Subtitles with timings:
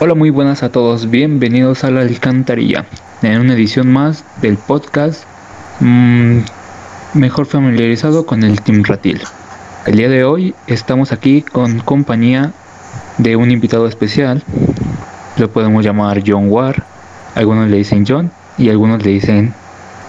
[0.00, 2.84] Hola, muy buenas a todos, bienvenidos a la alcantarilla,
[3.22, 5.22] en una edición más del podcast
[5.78, 6.38] mmm,
[7.14, 9.22] mejor familiarizado con el Team Ratil.
[9.86, 12.50] El día de hoy estamos aquí con compañía
[13.18, 14.42] de un invitado especial,
[15.38, 16.84] lo podemos llamar John War,
[17.36, 19.54] algunos le dicen John y algunos le dicen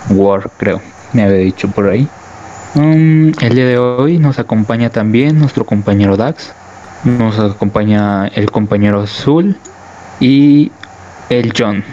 [0.09, 0.81] War, creo,
[1.13, 2.07] me había dicho por ahí.
[2.73, 6.53] Um, el día de hoy nos acompaña también nuestro compañero Dax,
[7.03, 9.55] nos acompaña el compañero Azul
[10.19, 10.71] y
[11.29, 11.83] el John.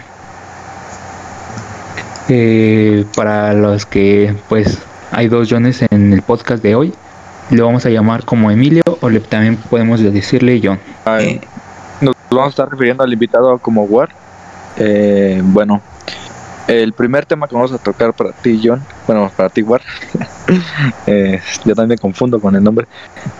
[2.29, 4.79] Eh, para los que pues
[5.11, 6.93] hay dos Johnes en el podcast de hoy,
[7.51, 10.79] lo vamos a llamar como Emilio o le, también podemos decirle John.
[11.05, 11.41] Ay,
[12.01, 14.09] nos vamos a estar refiriendo al invitado como War.
[14.77, 15.81] Eh, bueno,
[16.67, 19.81] el primer tema que vamos a tocar para ti, John, bueno, para ti, War,
[21.07, 22.87] eh, yo también me confundo con el nombre,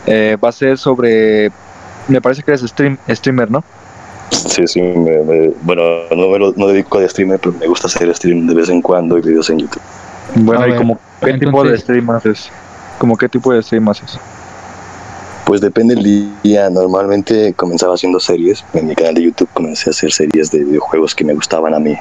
[0.06, 1.52] eh, va a ser sobre,
[2.08, 3.64] me parece que eres stream, streamer, ¿no?
[4.34, 5.84] Sí, sí, me, me, bueno,
[6.16, 8.82] no me lo, no dedico a streamer, pero me gusta hacer stream de vez en
[8.82, 9.82] cuando y videos en YouTube.
[10.36, 11.40] Bueno, ¿y como qué entonces...
[11.40, 12.50] tipo de stream haces?
[12.98, 14.20] ¿Como qué tipo de stream haces?
[15.46, 16.70] Pues depende del día.
[16.70, 18.64] Normalmente comenzaba haciendo series.
[18.74, 21.80] En mi canal de YouTube comencé a hacer series de videojuegos que me gustaban a
[21.80, 21.96] mí.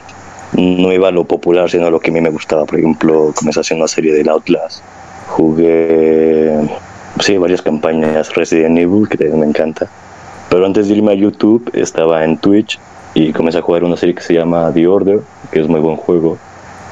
[0.53, 2.65] No iba a lo popular, sino a lo que a mí me gustaba.
[2.65, 4.83] Por ejemplo, comencé haciendo una serie del Outlast.
[5.29, 6.69] Jugué,
[7.21, 9.89] sí, varias campañas Resident Evil, que me encanta.
[10.53, 12.79] Pero antes de irme a YouTube, estaba en Twitch
[13.15, 15.97] y comencé a jugar una serie que se llama The Order, que es muy buen
[15.97, 16.37] juego.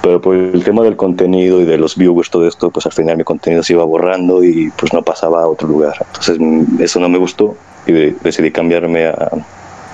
[0.03, 3.19] Pero por el tema del contenido y de los viewers, todo esto, pues al final
[3.19, 5.92] mi contenido se iba borrando y pues no pasaba a otro lugar.
[6.06, 6.38] Entonces
[6.81, 7.55] eso no me gustó
[7.86, 9.31] y de, decidí cambiarme a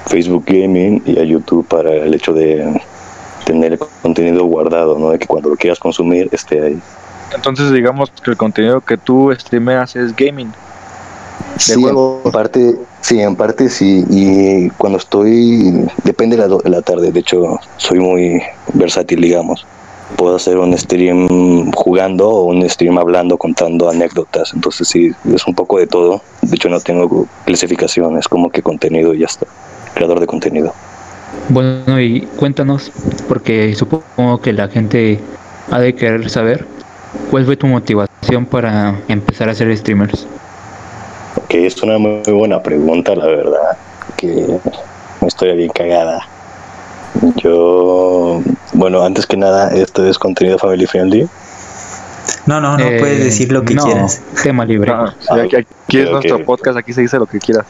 [0.07, 2.81] Facebook Gaming y a YouTube para el hecho de
[3.47, 5.11] tener el contenido guardado, ¿no?
[5.11, 6.81] De que cuando lo quieras consumir esté ahí.
[7.35, 10.53] Entonces digamos que el contenido que tú streameas es gaming.
[11.59, 14.05] Sí, en parte, sí, en parte sí.
[14.11, 17.13] Y cuando estoy, depende de la, de la tarde.
[17.13, 18.43] De hecho, soy muy
[18.75, 19.67] versátil, digamos
[20.15, 24.53] puedo hacer un stream jugando o un stream hablando, contando anécdotas.
[24.55, 26.23] Entonces sí, es un poco de todo.
[26.43, 29.47] De hecho no tengo clasificación, es como que contenido y ya está.
[29.95, 30.73] Creador de contenido.
[31.49, 32.93] Bueno, y cuéntanos,
[33.29, 35.21] porque supongo que la gente
[35.71, 36.67] ha de querer saber,
[37.31, 40.27] ¿cuál fue tu motivación para empezar a ser streamers?
[41.65, 43.79] Es una muy buena pregunta, la verdad,
[44.17, 44.47] que
[45.27, 46.21] estoy bien cagada.
[47.37, 48.43] Yo,
[48.75, 51.29] bueno, antes que nada, esto es contenido family friendly.
[52.45, 54.21] No, no, no eh, puedes decir lo que no, quieras.
[54.43, 54.93] Tema libre.
[54.93, 56.13] No, sí, aquí, aquí, es okay.
[56.13, 57.67] nuestro podcast, aquí se dice lo que quieras.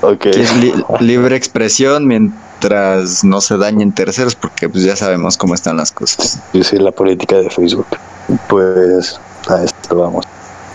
[0.00, 0.32] Okay.
[0.32, 5.76] Es li libre expresión mientras no se dañen terceros, porque pues ya sabemos cómo están
[5.76, 6.40] las cosas.
[6.52, 7.86] Sí, sí, la política de Facebook.
[8.48, 10.26] Pues a esto vamos.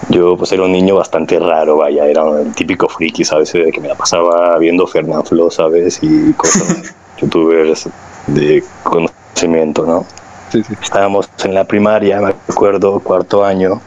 [0.07, 3.51] Yo pues era un niño bastante raro, vaya, era un típico friki, ¿sabes?
[3.51, 5.99] De que me la pasaba viendo Fernán Flo, ¿sabes?
[6.01, 7.89] Y cosas youtubers
[8.27, 10.05] de conocimiento, ¿no?
[10.51, 10.73] Sí, sí.
[10.81, 13.81] Estábamos en la primaria, me acuerdo, cuarto año,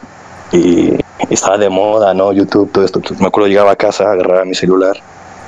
[0.51, 0.93] y
[1.29, 2.31] estaba de moda, ¿no?
[2.31, 3.01] YouTube, todo esto.
[3.19, 4.95] Me acuerdo, llegaba a casa, agarraba mi celular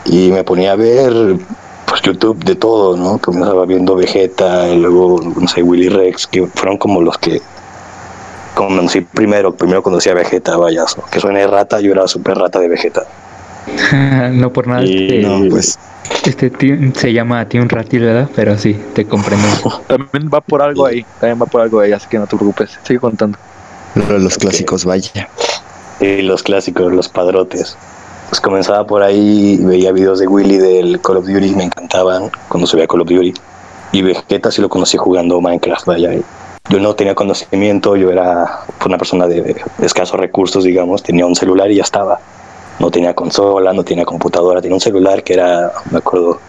[0.06, 1.38] y me ponía a ver
[1.86, 3.20] pues YouTube de todo, ¿no?
[3.20, 7.42] Comenzaba viendo Vegeta, y luego, no sé, Willy Rex, que fueron como los que
[8.56, 12.70] conocí primero, primero conocí a Vegeta, vaya, que suena rata, yo era súper rata de
[12.70, 13.04] Vegeta.
[14.32, 14.84] no por nada.
[14.84, 15.78] Y, este, no, pues
[16.26, 18.30] este team se llama Team Ratil, ¿verdad?
[18.36, 19.48] Pero sí, te comprendo.
[19.88, 22.80] También va por algo ahí, también va por algo ahí, así que no te preocupes.
[22.84, 23.38] Sigue contando.
[23.94, 25.02] Pero los clásicos, okay.
[25.14, 25.30] vaya.
[26.00, 27.78] Y los clásicos, los padrotes.
[28.30, 32.68] Pues comenzaba por ahí, veía videos de Willy del Call of Duty, me encantaban cuando
[32.68, 33.34] se veía Call of Duty.
[33.92, 36.12] Y Vegeta sí lo conocí jugando Minecraft, vaya.
[36.70, 41.70] Yo no tenía conocimiento, yo era una persona de escasos recursos, digamos, tenía un celular
[41.72, 42.20] y ya estaba
[42.80, 46.40] no tenía consola, no tenía computadora, tenía un celular que era, me acuerdo,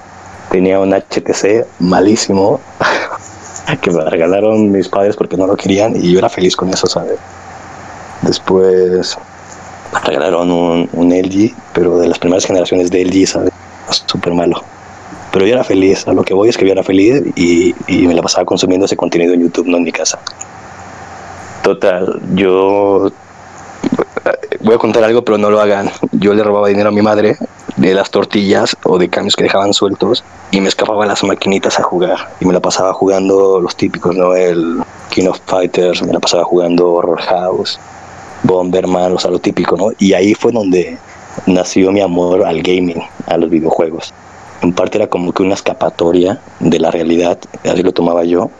[0.50, 2.60] tenía un HTC malísimo
[3.80, 6.86] que me regalaron mis padres porque no lo querían y yo era feliz con eso,
[6.86, 7.18] ¿sabes?
[8.22, 9.16] Después
[9.92, 13.52] me regalaron un, un LG, pero de las primeras generaciones de LG, ¿sabes?
[14.06, 14.62] Súper malo.
[15.32, 18.06] Pero yo era feliz, a lo que voy es que yo era feliz y, y
[18.06, 20.18] me la pasaba consumiendo ese contenido en YouTube, no en mi casa.
[21.62, 23.10] Total, yo
[24.60, 25.90] voy a contar algo, pero no lo hagan.
[26.12, 27.36] Yo le robaba dinero a mi madre
[27.76, 31.78] de las tortillas o de cambios que dejaban sueltos y me escapaba a las maquinitas
[31.78, 32.16] a jugar.
[32.40, 34.34] Y me la pasaba jugando los típicos, ¿no?
[34.34, 37.78] El King of Fighters, me la pasaba jugando Horror House,
[38.42, 39.90] Bomberman, o sea, lo típico, ¿no?
[39.98, 40.98] Y ahí fue donde
[41.46, 44.12] nació mi amor al gaming, a los videojuegos.
[44.66, 48.50] En parte era como que una escapatoria de la realidad, así lo tomaba yo,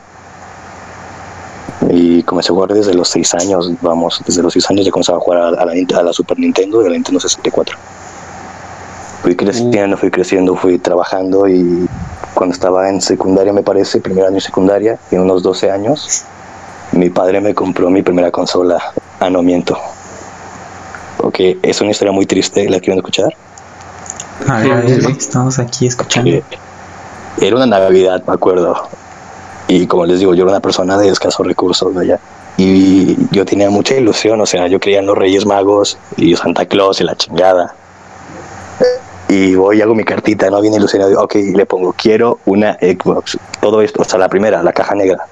[1.91, 5.19] y comencé a jugar desde los 6 años, vamos, desde los 6 años ya comenzaba
[5.19, 7.77] a jugar a la, Super Nintendo y a la Nintendo 64.
[9.25, 11.89] Fui creciendo, fui creciendo, fui trabajando y
[12.35, 16.23] cuando estaba en secundaria, me parece, primer año de secundaria, en unos 12 años,
[16.93, 18.81] mi padre me compró mi primera consola.
[19.19, 19.77] Ah, no miento.
[21.19, 23.35] Ok, es una historia muy triste, ¿la quieren escuchar?
[24.49, 26.31] A ver, a ver, estamos aquí escuchando.
[26.31, 26.45] Eh,
[27.41, 28.89] Era una Navidad, me acuerdo.
[29.69, 32.21] Y como les digo, yo era una persona de escasos recursos, ¿verdad?
[32.57, 36.67] Y yo tenía mucha ilusión, o sea, yo creía en los Reyes Magos y Santa
[36.67, 37.75] Claus y la chingada.
[39.29, 40.61] Y voy y hago mi cartita, ¿no?
[40.61, 41.21] Bien ilusionado.
[41.21, 43.37] Ok, le pongo, quiero una Xbox.
[43.61, 45.27] Todo esto, o sea, la primera, la caja negra.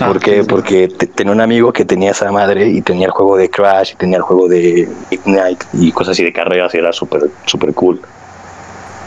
[0.00, 0.42] Ah, ¿Por qué?
[0.44, 3.92] Porque te- tenía un amigo que tenía esa madre y tenía el juego de Crash
[3.92, 7.72] y tenía el juego de Ignite y cosas así de carreras y era súper, súper
[7.74, 8.00] cool.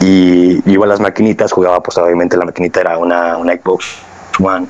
[0.00, 3.96] Y yo iba a las maquinitas, jugaba, pues obviamente la maquinita era una, una Xbox
[4.40, 4.66] One.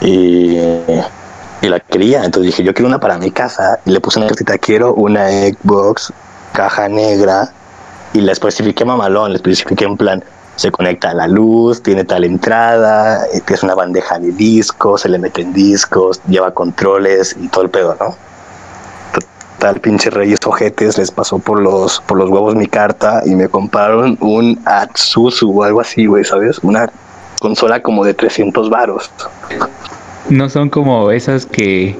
[0.00, 0.56] Y,
[1.62, 3.78] la quería, entonces dije, yo quiero una para mi casa.
[3.84, 6.12] Y le puse una cartita, quiero una Xbox,
[6.52, 7.50] caja negra.
[8.12, 10.24] Y la especifiqué mamalón, le especifiqué en plan,
[10.60, 15.08] se conecta a la luz, tiene tal entrada, eh, es una bandeja de discos, se
[15.08, 18.14] le meten discos, lleva controles y todo el pedo, ¿no?
[19.54, 23.48] Total, pinche reyes ojetes, les pasó por los, por los huevos mi carta y me
[23.48, 26.58] compraron un Atsusu o algo así, güey, ¿sabes?
[26.58, 26.90] Una
[27.40, 29.10] consola como de 300 varos.
[30.28, 31.98] No son como esas que,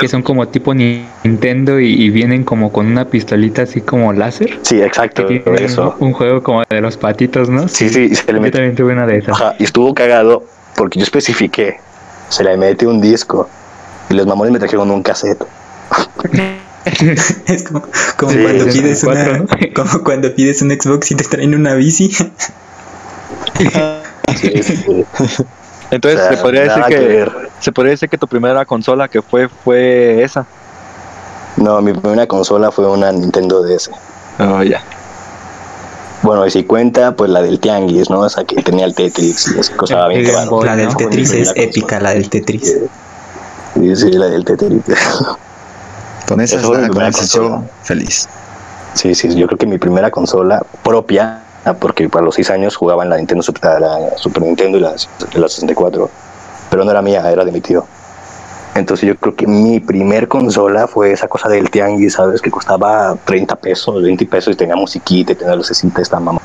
[0.00, 4.58] que son como tipo Nintendo y, y vienen como con una pistolita así como láser.
[4.62, 5.96] Sí, exacto, eso.
[5.98, 7.68] un juego como de los patitos, ¿no?
[7.68, 9.34] Sí, sí, se le Yo también tuve una de esas.
[9.40, 10.44] Ajá, y estuvo cagado
[10.76, 11.78] porque yo especifiqué,
[12.28, 13.48] se le mete un disco
[14.10, 15.44] y los mamones me trajeron un cassette.
[17.46, 17.82] Es como,
[18.16, 19.46] como Sí, cuando pides cuatro, una, ¿no?
[19.74, 22.10] como cuando pides un Xbox y te traen una bici.
[24.36, 25.04] Sí, sí.
[25.90, 27.26] Entonces O sea, se podría decir que.
[27.60, 30.46] Se podría decir que tu primera consola que fue fue esa.
[31.56, 33.90] No, mi primera consola fue una Nintendo DS.
[34.38, 34.82] Oh, ya.
[36.22, 38.26] Bueno, y si cuenta, pues la del Tianguis, ¿no?
[38.26, 40.50] Esa que tenía el Tetris y esa cosa bien caro.
[40.50, 40.96] Boy, La del ¿no?
[40.96, 42.76] Tetris es épica, la del Tetris.
[43.74, 44.82] Sí, sí, la del Tetris.
[46.26, 47.70] Con esa, con primera esa yo consola.
[47.82, 48.28] feliz.
[48.94, 52.76] Sí, sí, yo creo que mi primera consola propia, ah, porque para los seis años
[52.76, 54.90] jugaba en la Nintendo Super, la Super Nintendo y la,
[55.34, 56.10] la 64,
[56.70, 57.84] pero no era mía, era de mi tío.
[58.74, 62.40] Entonces yo creo que mi primer consola fue esa cosa del tianguis, ¿sabes?
[62.40, 66.40] Que costaba 30 pesos, 20 pesos y tenía musiquita y tenía lucecita, esta mamá.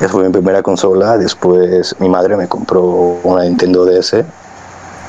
[0.00, 1.16] Esa fue mi primera consola.
[1.16, 2.82] Después mi madre me compró
[3.22, 4.16] una Nintendo DS,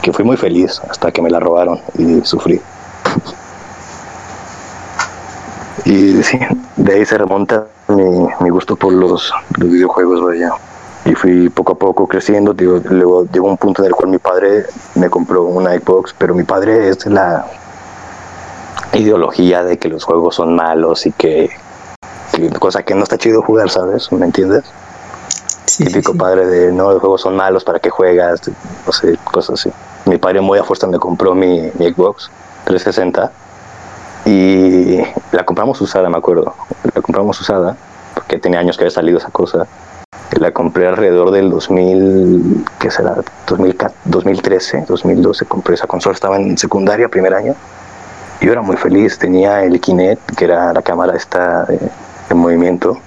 [0.02, 2.62] que fui muy feliz hasta que me la robaron y sufrí.
[5.86, 6.40] Y sí,
[6.78, 10.54] de ahí se remonta mi, gusto por los, los videojuegos, vaya.
[11.10, 14.20] Y fui poco a poco creciendo, digo, luego llegó un punto en el cual mi
[14.20, 17.48] padre me compró una Xbox, pero mi padre es la
[18.94, 21.50] ideología de que los juegos son malos y que,
[22.32, 24.12] que cosa que no está chido jugar, ¿sabes?
[24.12, 24.64] ¿Me entiendes?
[25.66, 26.18] Sí, sí, Típico sí.
[26.20, 28.42] padre de, no, los juegos son malos, ¿para qué juegas?
[28.86, 29.72] No sé, cosas así.
[30.06, 32.30] Mi padre muy a fuerza me compró mi, mi Xbox
[32.66, 33.32] 360
[34.26, 35.00] y
[35.32, 36.54] la compramos usada, me acuerdo.
[36.94, 37.76] La compramos usada
[38.14, 39.66] porque tenía años que había salido esa cosa.
[40.38, 43.16] La compré alrededor del 2000, ¿qué será?
[43.48, 45.46] 2014, 2013, 2012.
[45.46, 47.56] Compré esa consola, estaba en secundaria, primer año.
[48.40, 49.18] Yo era muy feliz.
[49.18, 51.80] Tenía el Kinect, que era la cámara esta de,
[52.30, 53.00] de movimiento.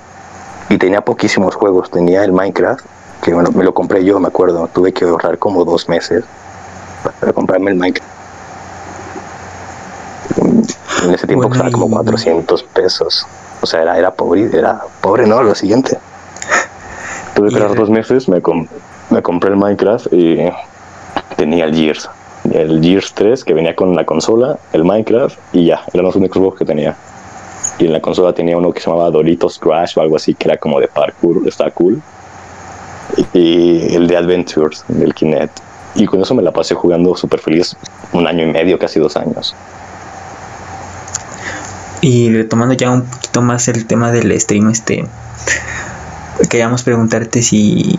[0.68, 1.90] Y tenía poquísimos juegos.
[1.90, 2.84] Tenía el Minecraft,
[3.22, 4.68] que bueno, me lo compré yo, me acuerdo.
[4.72, 6.24] Tuve que ahorrar como dos meses
[7.20, 8.10] para comprarme el Minecraft.
[11.04, 13.26] En ese tiempo Bueno, costaba como y- 400 pesos.
[13.60, 15.40] O sea, era, era pobre, era pobre, ¿no?
[15.42, 15.98] Lo siguiente.
[17.34, 18.42] Tuve que esperar dos meses, me,
[19.10, 20.38] me compré el Minecraft y
[21.36, 22.08] tenía el Gears.
[22.52, 26.38] El Gears 3 que venía con la consola, el Minecraft y ya, eran los únicos
[26.38, 26.96] juegos que tenía.
[27.78, 30.48] Y en la consola tenía uno que se llamaba Doritos Crash o algo así, que
[30.48, 32.02] era como de parkour, estaba cool.
[33.32, 35.58] Y, y el de Adventures, del Kinect.
[35.94, 37.76] Y con eso me la pasé jugando súper feliz
[38.12, 39.54] un año y medio, casi dos años.
[42.00, 45.04] Y retomando ya un poquito más el tema del stream, este
[46.48, 47.98] queríamos preguntarte si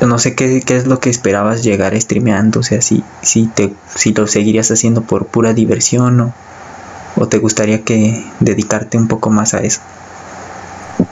[0.00, 3.72] no sé qué, qué es lo que esperabas llegar streameando, o sea, si, si te
[3.94, 6.34] si lo seguirías haciendo por pura diversión o,
[7.16, 9.80] o te gustaría que dedicarte un poco más a eso.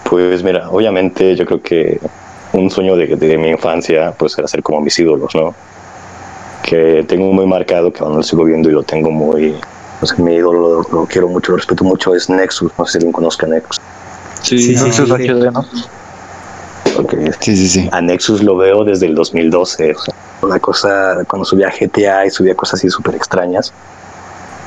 [0.09, 2.01] Pues mira, obviamente yo creo que
[2.53, 5.55] un sueño de, de mi infancia pues era ser como mis ídolos, ¿no?
[6.63, 9.55] Que tengo muy marcado, que aún lo sigo viendo y lo tengo muy...
[10.01, 12.93] No sé, mi ídolo lo, lo quiero mucho, lo respeto mucho, es Nexus, no sé
[12.93, 13.81] si alguien conozca a Nexus.
[14.43, 15.03] Sí, Sí, sí, sí.
[15.03, 15.65] HD, ¿no?
[16.97, 17.89] Porque Sí, sí, sí.
[17.93, 22.31] a Nexus lo veo desde el 2012, o sea, una cosa, cuando subía GTA y
[22.31, 23.73] subía cosas así súper extrañas,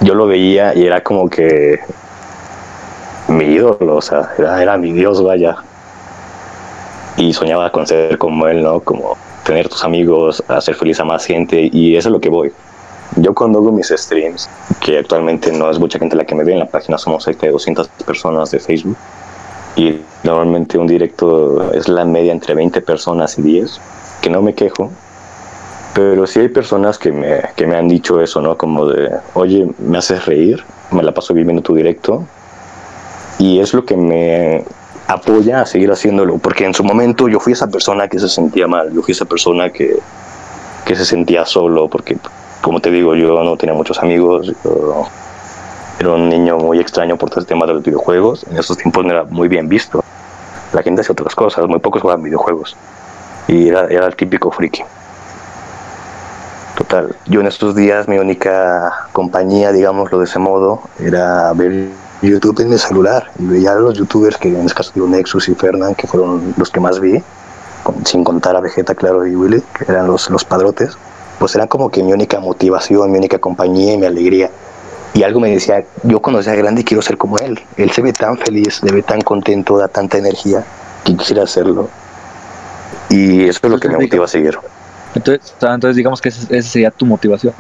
[0.02, 1.80] yo lo veía y era como que
[3.28, 5.58] mi ídolo, o sea, era, era mi dios, vaya.
[7.16, 8.80] Y soñaba con ser como él, ¿no?
[8.80, 12.52] Como tener tus amigos, hacer feliz a más gente, y eso es lo que voy.
[13.18, 14.50] Yo cuando hago mis streams,
[14.80, 17.46] que actualmente no es mucha gente la que me ve en la página, somos cerca
[17.46, 18.98] de 200 personas de Facebook,
[19.76, 23.80] y normalmente un directo es la media entre 20 personas y 10,
[24.22, 24.92] que no me quejo,
[25.94, 28.58] pero sí hay personas que me, que me han dicho eso, ¿no?
[28.58, 32.26] Como de, oye, me haces reír, me la paso bien viendo tu directo,
[33.40, 34.64] y es lo que me
[35.08, 38.68] apoya a seguir haciéndolo, porque en su momento yo fui esa persona que se sentía
[38.68, 39.98] mal, yo fui esa persona que,
[40.86, 42.18] que se sentía solo, porque
[42.62, 45.08] como te digo, yo no tenía muchos amigos, yo
[46.00, 49.06] era un niño muy extraño por todo el tema de los videojuegos, en esos tiempos
[49.06, 50.04] no era muy bien visto,
[50.74, 52.76] la gente hacía otras cosas, muy pocos jugaban videojuegos,
[53.48, 54.84] y era, era el típico friki.
[56.76, 61.90] Total, yo en estos días mi única compañía, digámoslo de ese modo, era ver
[62.24, 65.50] YouTube en mi celular y veía a los youtubers que en este caso digo Nexus
[65.50, 67.22] y Fernand, que fueron los que más vi,
[67.84, 70.98] con- sin contar a Vegeta, claro, y Willy, que eran los, los padrotes,
[71.38, 74.50] pues eran como que mi única motivación, mi única compañía y mi alegría.
[75.14, 77.60] Y algo me decía, yo cuando sea grande quiero ser como él.
[77.78, 80.64] Él se ve tan feliz, se ve tan contento, da tanta energía,
[81.04, 81.90] que quisiera hacerlo.
[83.10, 84.58] Y eso es lo que me motiva a seguir.
[85.14, 87.54] Entonces, entonces digamos que esa sería tu motivación.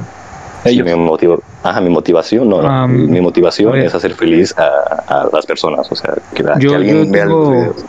[0.65, 2.67] Sí, mi, motivo, ajá, mi motivación, no, no.
[2.69, 3.86] Ah, mi motivación a ver.
[3.86, 4.65] es hacer feliz a,
[5.07, 7.86] a las personas, o sea, que, la- Yo- que alguien yo vea los tengo- videos.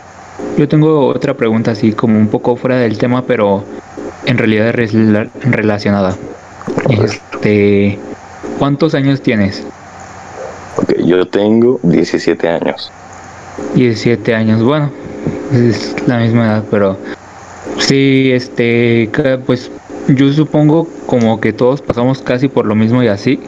[0.57, 3.63] Yo tengo otra pregunta así como un poco fuera del tema, pero
[4.25, 6.15] en realidad es rela- relacionada.
[6.89, 7.97] Este,
[8.57, 9.63] ¿cuántos años tienes?
[10.77, 12.91] Ok, yo tengo 17 años.
[13.75, 14.91] 17 años, bueno,
[15.53, 16.97] es la misma edad, pero
[17.77, 19.09] sí, este,
[19.45, 19.71] pues
[20.07, 23.39] yo supongo como que todos pasamos casi por lo mismo y así.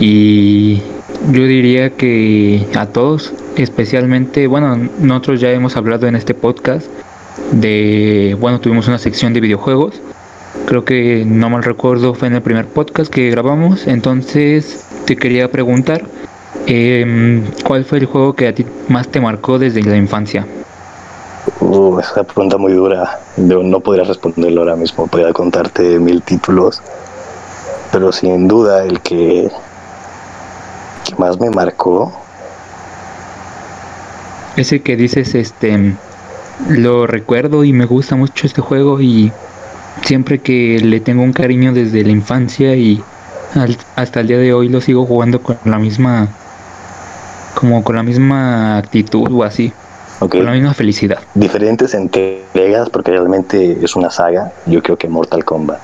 [0.00, 0.82] Y
[1.30, 6.86] yo diría que a todos, especialmente, bueno, nosotros ya hemos hablado en este podcast
[7.52, 10.00] de, bueno, tuvimos una sección de videojuegos.
[10.66, 13.86] Creo que no mal recuerdo fue en el primer podcast que grabamos.
[13.86, 16.04] Entonces te quería preguntar,
[16.66, 20.46] em, ¿cuál fue el juego que a ti más te marcó desde la infancia?
[21.60, 23.20] Uh, es una pregunta muy dura.
[23.36, 25.06] Yo no podría responderlo ahora mismo.
[25.06, 26.80] Podría contarte mil títulos.
[27.90, 29.50] Pero sin duda el que,
[31.04, 32.12] que más me marcó.
[34.56, 35.94] Ese que dices, este,
[36.68, 39.32] lo recuerdo y me gusta mucho este juego y
[40.04, 43.02] siempre que le tengo un cariño desde la infancia y
[43.54, 46.28] al- hasta el día de hoy lo sigo jugando con la misma,
[47.54, 49.72] como con la misma actitud o así,
[50.18, 51.18] con la misma felicidad.
[51.34, 54.52] diferentes entregas porque realmente es una saga.
[54.66, 55.80] Yo creo que Mortal Kombat.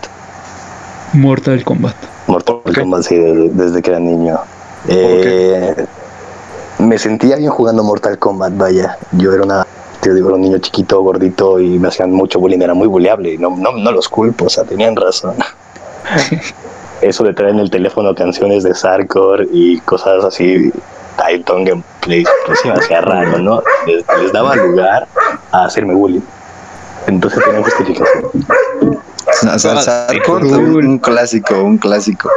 [1.12, 1.96] Mortal Kombat.
[2.26, 2.60] Mortal.
[2.78, 4.38] Kombat sí, de- desde que era niño.
[4.88, 5.74] Eh,
[6.78, 8.96] me sentía bien jugando Mortal Kombat, vaya.
[9.12, 9.66] Yo era una,
[10.14, 13.34] digo, era un niño chiquito, gordito y me hacían mucho bullying, era muy buleable.
[13.34, 15.34] y No, no, no los culpo, o sea, tenían razón.
[17.00, 20.72] Eso de traer en el teléfono canciones de Sarkor y cosas así,
[21.16, 23.62] Titan Gameplay, pues se me hacía raro, ¿no?
[23.86, 25.06] Les, les daba lugar
[25.52, 26.20] a hacerme bullying.
[27.06, 28.24] Entonces tenían justificación.
[29.54, 30.84] O sea, Sarkor, Cool.
[30.84, 32.30] un clásico, un clásico.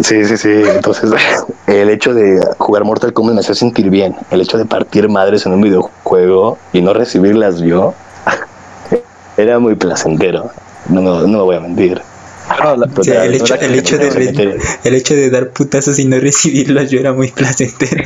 [0.00, 0.50] Sí, sí, sí.
[0.50, 1.10] Entonces,
[1.66, 4.14] el hecho de jugar Mortal Kombat me hacía sentir bien.
[4.30, 7.94] El hecho de partir madres en un videojuego y no recibirlas yo
[9.36, 10.50] era muy placentero.
[10.88, 12.00] No, no, no me voy a mentir.
[12.48, 14.58] Bueno, la- O sea, el hecho, Total, el hecho de, totalmente.
[14.84, 18.04] el hecho de dar putazos y no recibirlos yo era muy placentero.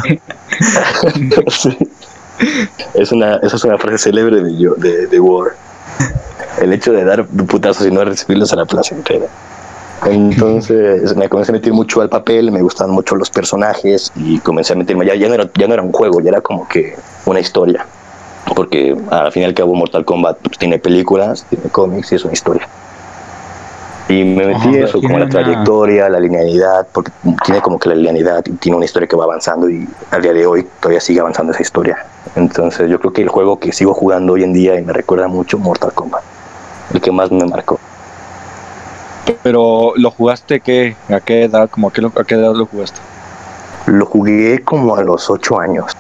[1.51, 1.77] Sí.
[2.95, 5.53] Es una, esa es una frase célebre de, yo, de, de War.
[6.63, 9.27] El hecho de dar putazos y no recibirlos era placentero.
[10.07, 14.73] Entonces me comencé a meter mucho al papel, me gustaban mucho los personajes y comencé
[14.73, 15.07] a meterme.
[15.07, 17.87] Ya, ya, no, era, ya no era un juego, ya era como que una historia.
[18.55, 22.25] Porque al fin y al cabo Mortal Kombat pues, tiene películas, tiene cómics y es
[22.25, 22.67] una historia.
[24.09, 27.13] Y me metí Ajá, eso, como la una- trayectoria, la linealidad, porque
[27.45, 30.33] tiene como que la linealidad y tiene una historia que va avanzando y al día
[30.33, 32.05] de hoy todavía sigue avanzando esa historia.
[32.35, 35.29] Entonces yo creo que el juego que sigo jugando hoy en día y me recuerda
[35.29, 36.23] mucho Mortal Kombat,
[36.93, 37.79] el que más me marcó.
[39.43, 40.97] Pero lo jugaste qué?
[41.09, 41.69] ¿A qué edad?
[41.71, 43.01] Como a qué, a qué edad lo jugaste?
[43.87, 45.93] Lo jugué como a los ocho años,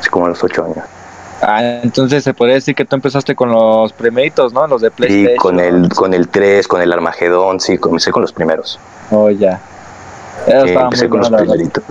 [0.00, 0.84] sí, como a los ocho años.
[1.40, 4.66] Ah, entonces se podría decir que tú empezaste con los primeritos, ¿no?
[4.66, 5.34] Los de PlayStation.
[5.34, 8.78] Y con el, con el 3, con el Armagedón, sí, comencé con los primeros.
[9.10, 9.60] Oh, ya.
[10.46, 11.84] Eso Sí, estaba empecé con los primeritos.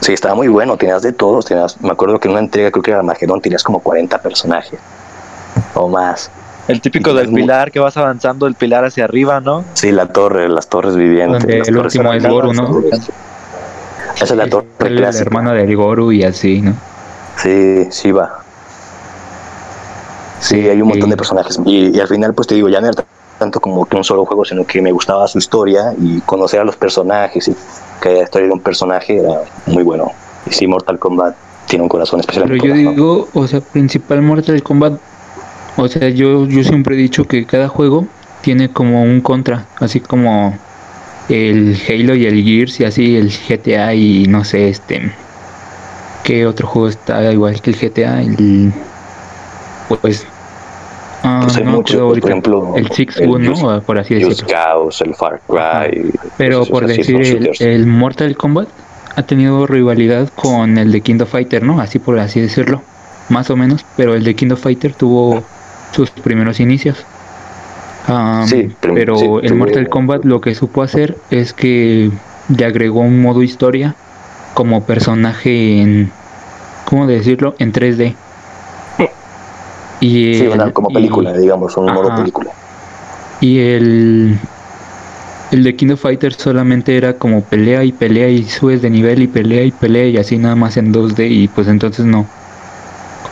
[0.00, 2.82] Sí, estaba muy bueno, tenías de todos, tenías, me acuerdo que en una entrega, creo
[2.82, 4.78] que era Armagedón, tenías como 40 personajes
[5.74, 6.30] o más.
[6.68, 9.64] El típico del pilar que vas avanzando el pilar hacia arriba, ¿no?
[9.74, 11.40] Sí, la torre, las torres vivientes.
[11.42, 12.26] Donde las el torres último es.
[12.26, 12.82] Goru, ¿no?
[14.14, 15.24] Esa es la torre El clásica.
[15.24, 16.74] hermano del Goru y así, ¿no?
[17.36, 18.38] Sí, sí va.
[20.40, 21.58] Sí, hay un montón de personajes.
[21.64, 23.04] Y, y al final, pues te digo, ya no era
[23.38, 26.64] tanto como que un solo juego, sino que me gustaba su historia y conocer a
[26.64, 27.56] los personajes y
[28.00, 30.12] que la historia de un personaje era muy bueno.
[30.46, 31.34] Y sí, Mortal Kombat
[31.66, 32.44] tiene un corazón especial.
[32.48, 34.94] Pero yo digo, o sea, principal Mortal Kombat,
[35.76, 38.06] o sea, yo, yo siempre he dicho que cada juego
[38.42, 40.56] tiene como un contra, así como
[41.28, 45.12] el Halo y el Gears y así el GTA y no sé, este,
[46.24, 48.22] ¿qué otro juego está igual que el GTA?
[48.22, 48.72] El,
[50.00, 50.26] pues,
[51.22, 53.82] ah, Pues hay no muchos, pues, por ejemplo, el Six el Just- ¿no?
[53.82, 54.46] Por así decirlo.
[54.48, 56.12] Cause, el Far Cry.
[56.36, 58.68] Pero por decir, el, el Mortal Kombat
[59.14, 61.80] ha tenido rivalidad con el de King of Fighter, ¿no?
[61.80, 62.82] Así por así decirlo,
[63.28, 63.84] más o menos.
[63.96, 65.44] Pero el de King of Fighter tuvo
[65.92, 67.06] sus primeros inicios.
[68.46, 72.10] Sí, pero sí, el Mortal Kombat lo que supo hacer es que
[72.56, 73.94] le agregó un modo historia
[74.54, 76.10] como personaje en,
[76.84, 77.54] ¿cómo decirlo?
[77.58, 78.16] En 3D.
[80.00, 82.50] Y Sí, el- una- como y- película, digamos, un modo película.
[83.40, 84.36] y el,
[85.52, 89.22] el de King of Fighters solamente era como pelea y pelea y subes de nivel
[89.22, 92.26] y pelea y pelea y así nada más en 2D y pues entonces no.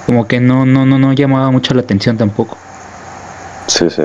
[0.06, 2.56] Como que no, no, no, no llamaba mucho la atención tampoco.
[3.66, 4.02] Sí, sí.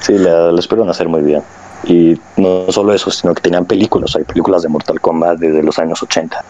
[0.00, 1.42] Sí, la- lo espero hacer muy bien.
[1.84, 4.14] Y no solo eso, sino que tenían películas.
[4.16, 6.42] Hay películas de Mortal Kombat desde los años 80.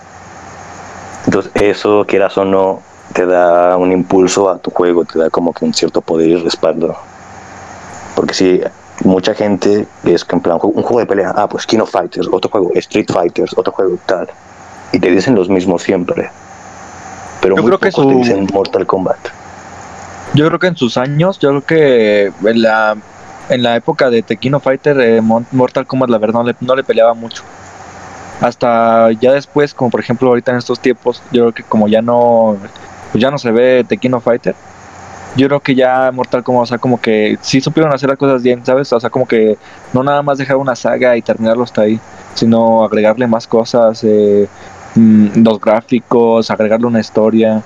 [1.26, 2.82] Entonces, eso, quieras o no,
[3.12, 6.36] te da un impulso a tu juego, te da como que un cierto poder y
[6.36, 6.96] respaldo.
[8.16, 8.60] Porque si
[9.04, 12.28] mucha gente es que en plan, un juego de pelea, ah, pues King of Fighters,
[12.30, 14.28] otro juego, Street Fighters, otro juego tal.
[14.92, 16.30] Y te dicen los mismos siempre.
[17.40, 19.18] Pero Yo muy creo que pocos te su- dicen Mortal Kombat.
[20.34, 22.96] Yo creo que en sus años, yo creo que en la,
[23.48, 26.84] en la época de Tequino Fighter, eh, Mortal Kombat la verdad no le, no le
[26.84, 27.42] peleaba mucho.
[28.40, 32.00] Hasta ya después, como por ejemplo ahorita en estos tiempos, yo creo que como ya
[32.00, 32.56] no,
[33.12, 34.54] pues ya no se ve Tequino Fighter,
[35.36, 38.42] yo creo que ya Mortal Kombat, o sea, como que sí supieron hacer las cosas
[38.42, 38.92] bien, ¿sabes?
[38.92, 39.58] O sea, como que
[39.92, 42.00] no nada más dejar una saga y terminarlo hasta ahí,
[42.34, 44.48] sino agregarle más cosas, eh,
[44.94, 47.62] mm, los gráficos, agregarle una historia,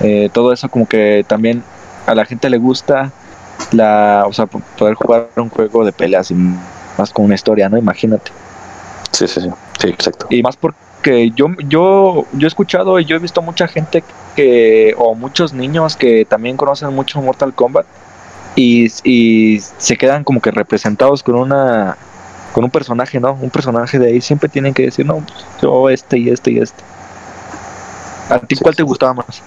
[0.00, 1.64] eh, todo eso como que también
[2.06, 3.12] a la gente le gusta
[3.72, 7.68] la, o sea, po- poder jugar un juego de peleas y más con una historia,
[7.68, 7.78] ¿no?
[7.78, 8.32] Imagínate.
[9.12, 9.50] Sí, sí, sí.
[9.80, 10.26] Sí, exacto.
[10.30, 14.04] Y más porque yo, yo, yo he escuchado y yo he visto mucha gente
[14.36, 17.86] que, o muchos niños que también conocen mucho Mortal Kombat
[18.56, 21.96] y, y se quedan como que representados con una,
[22.58, 23.38] con un personaje, ¿no?
[23.40, 26.58] Un personaje de ahí siempre tienen que decir, no, pues, yo este y este y
[26.58, 26.82] este.
[28.30, 29.40] ¿A ti Sí, cuál te gustaba más?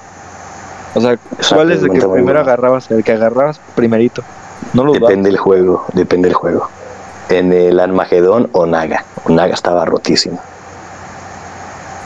[0.96, 1.18] O sea,
[1.50, 2.90] ¿cuál es el que primero agarrabas?
[2.90, 4.24] El que agarrabas primerito.
[4.72, 4.94] No lo.
[4.94, 6.70] Depende del juego, depende del juego.
[7.28, 9.04] En el Armagedón o Naga.
[9.26, 10.40] O Naga estaba rotísimo.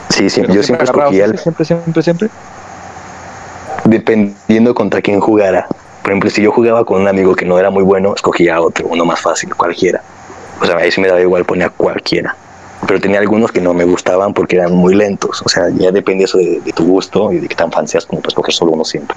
[0.08, 2.30] Sí, sí, Pero yo siempre escogía el, siempre, siempre, siempre.
[3.84, 5.68] dependiendo contra quién jugara.
[6.02, 8.88] Por ejemplo, si yo jugaba con un amigo que no era muy bueno, escogía otro,
[8.88, 10.02] uno más fácil, cualquiera.
[10.60, 12.36] O sea, ahí sí me daba igual, ponía cualquiera.
[12.86, 15.42] Pero tenía algunos que no me gustaban porque eran muy lentos.
[15.44, 18.06] O sea, ya depende eso de, de tu gusto y de qué tan fan seas
[18.06, 19.16] como para escoger solo uno siempre.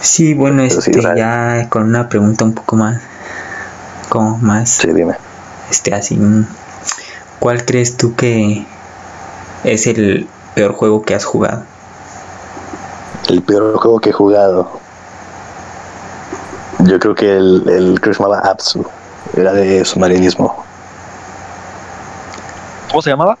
[0.00, 3.00] Sí, bueno, Pero este, ya con una pregunta un poco más,
[4.08, 5.14] como más, Sí, dime.
[5.70, 6.46] este, así, mm,
[7.38, 8.66] ¿cuál crees tú que
[9.64, 11.64] es el peor juego que has jugado?
[13.28, 14.81] El peor juego que he jugado.
[16.80, 18.84] Yo creo que el, el creo que se llamaba Apsu.
[19.36, 20.64] Era de submarinismo.
[22.90, 23.38] ¿Cómo se llamaba?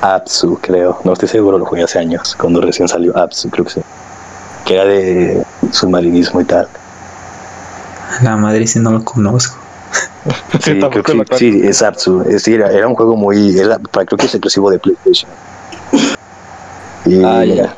[0.00, 0.98] Apsu, creo.
[1.04, 2.34] No estoy seguro, lo jugué hace años.
[2.38, 3.80] Cuando recién salió Apsu, creo que sí.
[4.64, 6.68] Que era de submarinismo y tal.
[8.22, 9.58] La madre ese no lo conozco.
[10.60, 12.22] Sí, creo Tampoco que lo sí, sí, es Apsu.
[12.28, 13.58] Es, sí, era, era un juego muy.
[13.58, 15.30] Era, para- creo que es exclusivo de PlayStation.
[17.06, 17.74] Y, Ah, ya.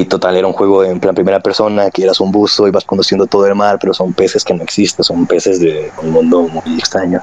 [0.00, 2.84] Y total, era un juego en plan primera persona, que eras un buzo y vas
[2.84, 6.42] conociendo todo el mar, pero son peces que no existen, son peces de un mundo
[6.42, 7.20] muy extraño.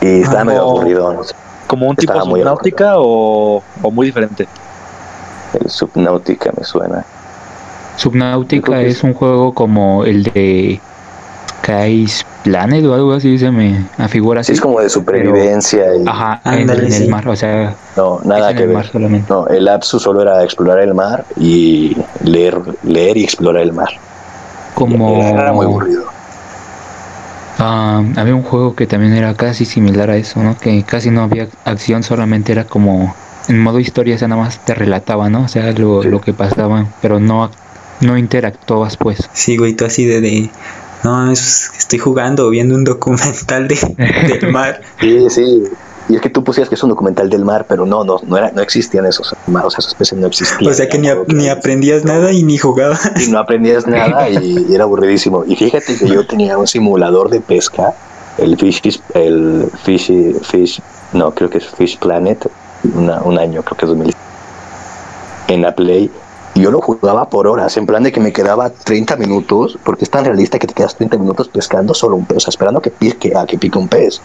[0.00, 0.70] Y estaba Ah, medio no.
[0.70, 1.22] aburrido.
[1.66, 4.46] ¿Como un tipo subnáutica o, o muy diferente?
[5.60, 7.04] El Subnautica me suena.
[8.62, 10.80] Que es un juego como el de
[11.62, 16.40] Sky's Planet o algo así se me afigura Sí, es como de supervivencia y Ajá,
[16.44, 18.84] en, Ándale, en el mar, o sea, no, nada que ver.
[18.90, 19.26] solamente.
[19.32, 23.88] No, el Apsu solo era explorar el mar y leer, leer y explorar el mar.
[24.74, 26.04] Como Era muy aburrido.
[27.58, 30.56] Ah, había un juego que también era casi similar a eso, ¿no?
[30.58, 33.14] Que casi no había acción, solamente era como
[33.48, 35.42] en modo historia, o sea, nada más te relataba, ¿no?
[35.44, 36.08] O sea, lo, Sí.
[36.08, 37.50] lo que pasaba, pero no,
[38.00, 39.28] no interactuabas, pues.
[39.32, 40.50] Sí, güey, tú así de, de
[41.04, 43.76] no, es- estoy jugando viendo un documental de,
[44.40, 44.80] del mar.
[45.00, 45.64] Sí, sí.
[46.08, 48.36] Y es que tú pusieras que es un documental del mar, pero no, no, no,
[48.36, 50.70] era, no existían esos animales, o sea, esas especies no existían.
[50.70, 53.12] O sea que ni, no aprendías nada y ni jugabas.
[53.24, 55.44] y no aprendías nada y, y era aburridísimo.
[55.46, 57.94] Y fíjate que yo tenía un simulador de pesca,
[58.36, 60.10] el Fish, el Fish,
[60.42, 60.80] Fish,
[61.12, 62.50] no, creo que es Fish Planet,
[62.94, 64.14] una- un año, creo que es 2000,
[65.48, 66.10] en la Play.
[66.54, 70.10] Yo lo jugaba por horas, en plan de que me quedaba 30 minutos, porque es
[70.10, 72.90] tan realista que te quedas 30 minutos pescando solo un pez, o sea, esperando que
[72.90, 74.20] pique, a que pique un pez.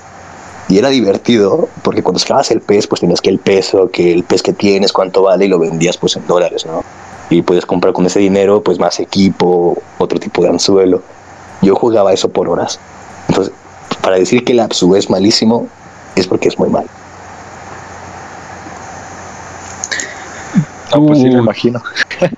[0.68, 4.24] Y era divertido, porque cuando sacabas el pez, pues tenías que el peso, que el
[4.24, 6.84] pez que tienes, cuánto vale, y lo vendías pues en dólares, ¿no?
[7.30, 11.02] y puedes comprar con ese dinero pues más equipo, otro tipo de anzuelo.
[11.62, 12.80] Yo jugaba eso por horas.
[13.28, 13.54] Entonces,
[14.02, 15.68] para decir que el Apsu es malísimo,
[16.16, 16.86] es porque es muy mal.
[20.94, 21.82] No, pues sí, me imagino.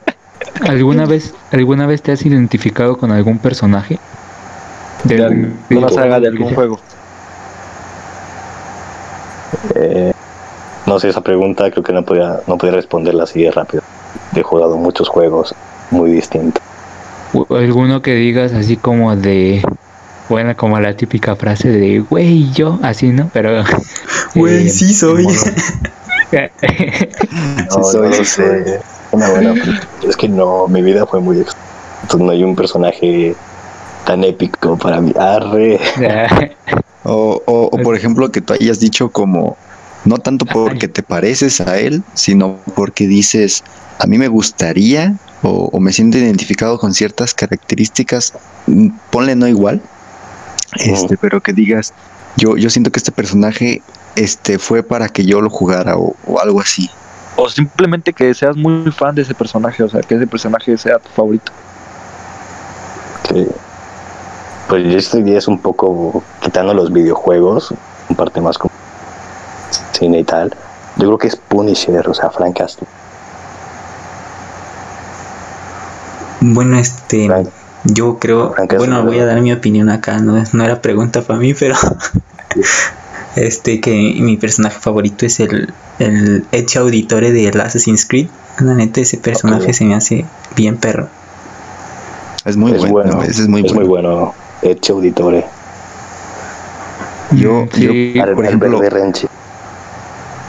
[0.68, 4.00] ¿Alguna vez, ¿Alguna vez te has identificado con algún personaje?
[5.04, 6.80] De, Del algún- de una saga de algún juego.
[9.76, 10.12] Eh,
[10.86, 13.84] no sé, esa pregunta creo que no podía, no podía responderla así de rápido.
[14.36, 15.54] He jugado muchos juegos
[15.92, 16.62] muy distintos.
[17.50, 19.62] Alguno que digas así como de
[20.30, 23.64] bueno como la típica frase de güey yo así no pero
[24.36, 25.28] Güey, eh, sí soy.
[27.70, 28.80] No, soy, no sé.
[29.12, 29.54] Una buena.
[30.08, 31.44] Es que no, mi vida fue muy
[32.18, 33.36] no hay un personaje
[34.06, 35.14] tan épico para mí.
[35.18, 35.80] Arre.
[37.06, 39.56] O, o, o, por ejemplo, que tú hayas dicho como,
[40.04, 43.64] no tanto porque te pareces a él, sino porque dices,
[44.00, 48.34] a mí me gustaría o, o me siento identificado con ciertas características,
[48.68, 49.82] mm, ponle no igual,
[50.76, 51.94] este, pero que digas,
[52.38, 53.82] yo, yo siento que este personaje
[54.20, 56.90] este, fue para que yo lo jugara o, o algo así.
[57.36, 61.00] O simplemente que seas muy fan de ese personaje, o sea, que ese personaje sea
[61.00, 61.52] tu favorito.
[63.30, 63.48] Sí.
[64.68, 67.72] Pues yo este día es un poco quitando los videojuegos,
[68.10, 68.72] un parte más como
[69.94, 70.50] cine y tal.
[70.98, 72.88] Yo creo que es Punisher, o sea, Frank Castle.
[76.42, 77.50] Bueno, este, Frank-
[77.86, 81.22] yo creo, Frank bueno, voy a dar mi opinión acá, no, es- no era pregunta
[81.22, 81.76] para mí, pero
[83.36, 88.28] este que mi personaje favorito es el, el Ezio Auditore de Assassin's Creed.
[88.60, 91.08] La neta, ese personaje se me hace bien perro.
[92.46, 93.80] Es muy es bueno, bueno, ese es muy es bueno.
[93.80, 94.34] muy bueno.
[94.90, 95.46] Auditore.
[97.32, 99.28] Yo- sí, yo- Al- por Albert ejemplo- de Renchi.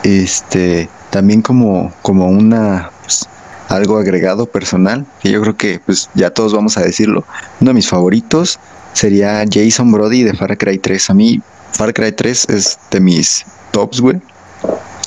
[0.03, 3.29] este también como como una pues,
[3.69, 7.25] algo agregado personal que yo creo que pues ya todos vamos a decirlo
[7.61, 8.59] uno de mis favoritos
[8.95, 11.41] sería Jason Brody de Far Cry 3 a mí
[11.73, 14.21] Far Cry 3 es de mis tops güey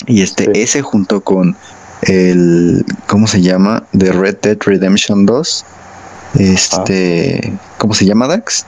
[0.08, 0.52] y este Sí.
[0.56, 1.56] ese junto con
[2.04, 5.66] el cómo se llama de Red Dead Redemption 2
[6.40, 8.66] este cómo se llama Dax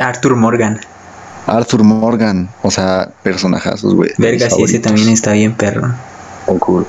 [0.00, 0.80] Arthur Morgan.
[1.46, 5.92] Arthur Morgan o sea personajazos güey Verga, sí, ese también está bien perro.
[6.46, 6.86] Tan cool.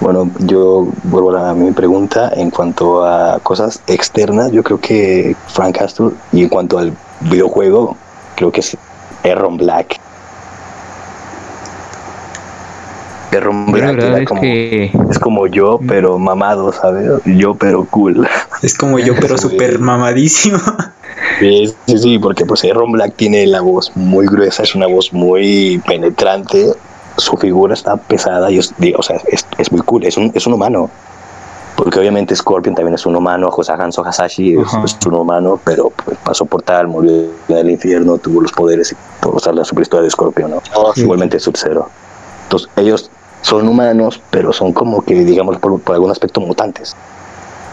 [0.00, 4.50] Bueno, yo vuelvo a mi pregunta en cuanto a cosas externas.
[4.52, 7.96] Yo creo que Frank Castle y en cuanto al videojuego,
[8.36, 8.76] creo que es
[9.24, 9.98] Erron Black.
[13.32, 17.10] Erron la Black era es como, que es como yo, pero mamado, ¿sabes?
[17.24, 18.28] Yo, pero cool.
[18.62, 20.58] Es como yo, pero súper mamadísimo.
[21.40, 25.12] Sí, sí, sí, porque pues Aaron Black tiene la voz muy gruesa, es una voz
[25.12, 26.72] muy penetrante,
[27.16, 30.30] su figura está pesada y es, digo, o sea, es, es muy cool, es un,
[30.34, 30.90] es un humano.
[31.76, 36.16] Porque obviamente Scorpion también es un humano, Hosahan Sohasashi es, es un humano, pero pues,
[36.24, 37.12] pasó por tal, murió
[37.48, 40.62] en el infierno, tuvo los poderes y por usar la superhistoria de Scorpion, ¿no?
[40.94, 41.00] Sí.
[41.00, 41.88] Igualmente Sub-Zero.
[42.44, 43.10] Entonces ellos
[43.42, 46.94] son humanos, pero son como que, digamos, por, por algún aspecto mutantes.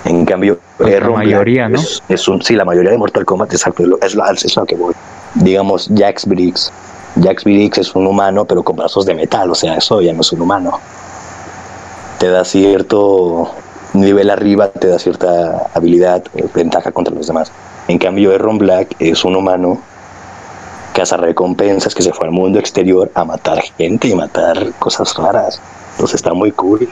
[0.04, 1.78] En cambio, Pues la mayoría, ¿no?
[1.78, 4.56] Es, es un, sí, la mayoría de Mortal Kombat exacto, es lo, es lo, es
[4.56, 4.96] lo que voy.
[5.36, 6.74] Digamos, Jax Briggs.
[7.22, 10.22] Jax Briggs es un humano, pero con brazos de metal, o sea, eso ya no
[10.22, 10.80] es un humano.
[12.18, 13.52] Te da cierto
[13.94, 17.52] nivel arriba, te da cierta habilidad, eh, ventaja contra los demás.
[17.88, 19.82] En cambio, Erron Black es un humano
[20.94, 25.62] caza recompensas que se fue al mundo exterior a matar gente y matar cosas raras.
[25.94, 26.88] Entonces está muy cool.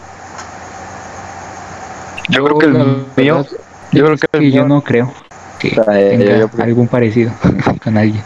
[2.29, 2.73] Yo creo que el
[3.17, 3.45] mío,
[3.91, 5.11] yo creo que el mío- no creo
[5.59, 6.15] que eh,
[6.49, 7.31] tenga algún parecido
[7.83, 8.23] con alguien.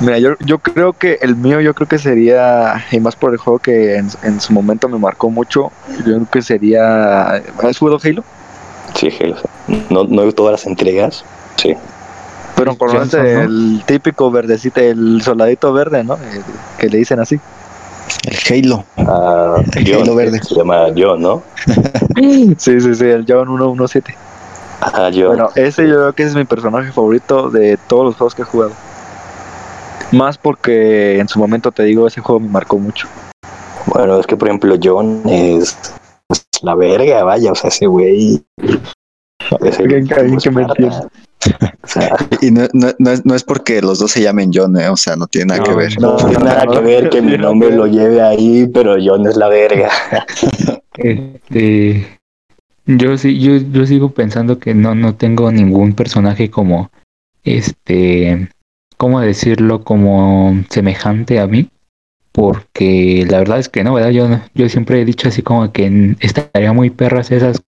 [0.00, 3.38] Mira, yo, yo creo que el mío, yo creo que sería, y más por el
[3.38, 7.26] juego que en, en su momento me marcó mucho, yo creo que sería.
[7.62, 8.22] ¿Has jugado Halo?
[8.94, 9.36] Sí, Halo.
[9.90, 11.24] No, no todas las entregas.
[11.56, 11.74] Sí.
[12.54, 13.40] Pero Johnson, este, ¿no?
[13.42, 16.14] el típico verdecito, el soldadito verde, ¿no?
[16.14, 16.42] El
[16.78, 17.40] que le dicen así.
[18.24, 20.40] el Halo Ah, El John, Halo verde.
[20.42, 21.42] Se llama John, ¿no?
[22.58, 24.14] Sí, sí, sí, el John 117.
[24.80, 25.26] Ajá, John.
[25.28, 28.42] Bueno, ese yo creo que ese es mi personaje favorito de todos los juegos que
[28.42, 28.72] he jugado.
[30.12, 33.08] Más porque en su momento te digo, ese juego me marcó mucho.
[33.86, 35.76] Bueno, es que por ejemplo John es,
[36.30, 38.42] es la verga, vaya, o sea, ese güey.
[39.62, 40.64] ese que- que me.
[40.64, 44.78] O sea, Y no, no, no es, no es porque los dos se llamen John,
[44.78, 44.88] ¿eh?
[44.88, 46.00] o sea, no tiene nada que No, ver.
[46.00, 49.48] no tiene nada que ver que mi nombre lo lleve ahí, pero John es la
[49.48, 49.90] verga.
[50.94, 52.18] Este,
[52.86, 56.90] yo sí, yo, yo sigo pensando que no, no tengo ningún personaje como,
[57.44, 58.48] este,
[58.98, 59.82] ¿cómo decirlo?
[59.82, 61.70] Como semejante a mí,
[62.32, 64.10] porque la verdad es que no, ¿verdad?
[64.10, 67.62] Yo, yo siempre he dicho así como que estaría muy perras esas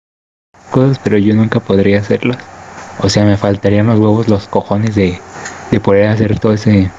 [0.71, 2.37] cosas, pero yo nunca podría hacerlas.
[2.99, 5.17] O sea, me faltarían los huevos, los cojones de,
[5.71, 6.91] de poder hacer todo ese...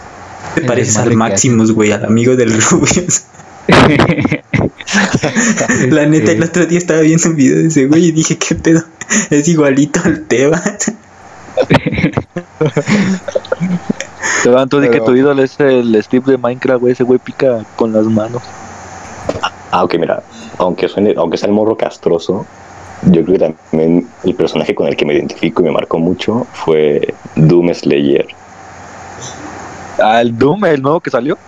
[0.54, 3.24] Te pareces al Maximus, güey, al amigo del Rubius.
[5.90, 8.38] La neta, el Este, otro día estaba viendo un video de ese güey y dije,
[8.38, 8.82] ¿qué pedo?
[9.30, 10.92] Es igualito al Tebas.
[14.42, 16.92] Te van tú que tu ídolo es el Steve de Minecraft, güey.
[16.92, 18.42] Ese güey pica con las manos.
[19.70, 20.22] Ah, ok, mira,
[20.58, 22.46] aunque suene, aunque sea el morro castroso,
[23.02, 26.46] yo creo que también el personaje con el que me identifico y me marcó mucho
[26.52, 28.26] fue Doom Slayer.
[30.02, 31.38] Ah, el Doom, el nuevo que salió.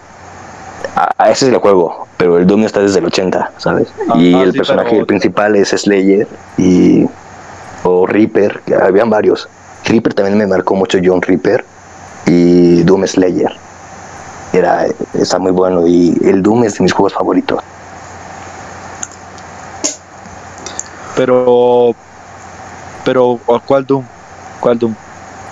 [0.95, 3.89] Ah, ese es el juego, pero el Doom está desde el 80, ¿sabes?
[4.09, 6.29] Ah, y ah, el sí, personaje pero- principal es Slayer
[6.59, 7.07] y
[7.85, 9.49] o Reaper, que habían varios.
[9.85, 11.65] Reaper también me marcó mucho John Reaper
[12.33, 13.53] y Doom Slayer.
[14.53, 17.63] Era, está muy bueno y el Doom es de mis juegos favoritos.
[21.17, 21.95] Pero.
[23.05, 24.05] Pero, ¿a ¿cuál Doom?
[24.61, 24.95] ¿Cuál Doom?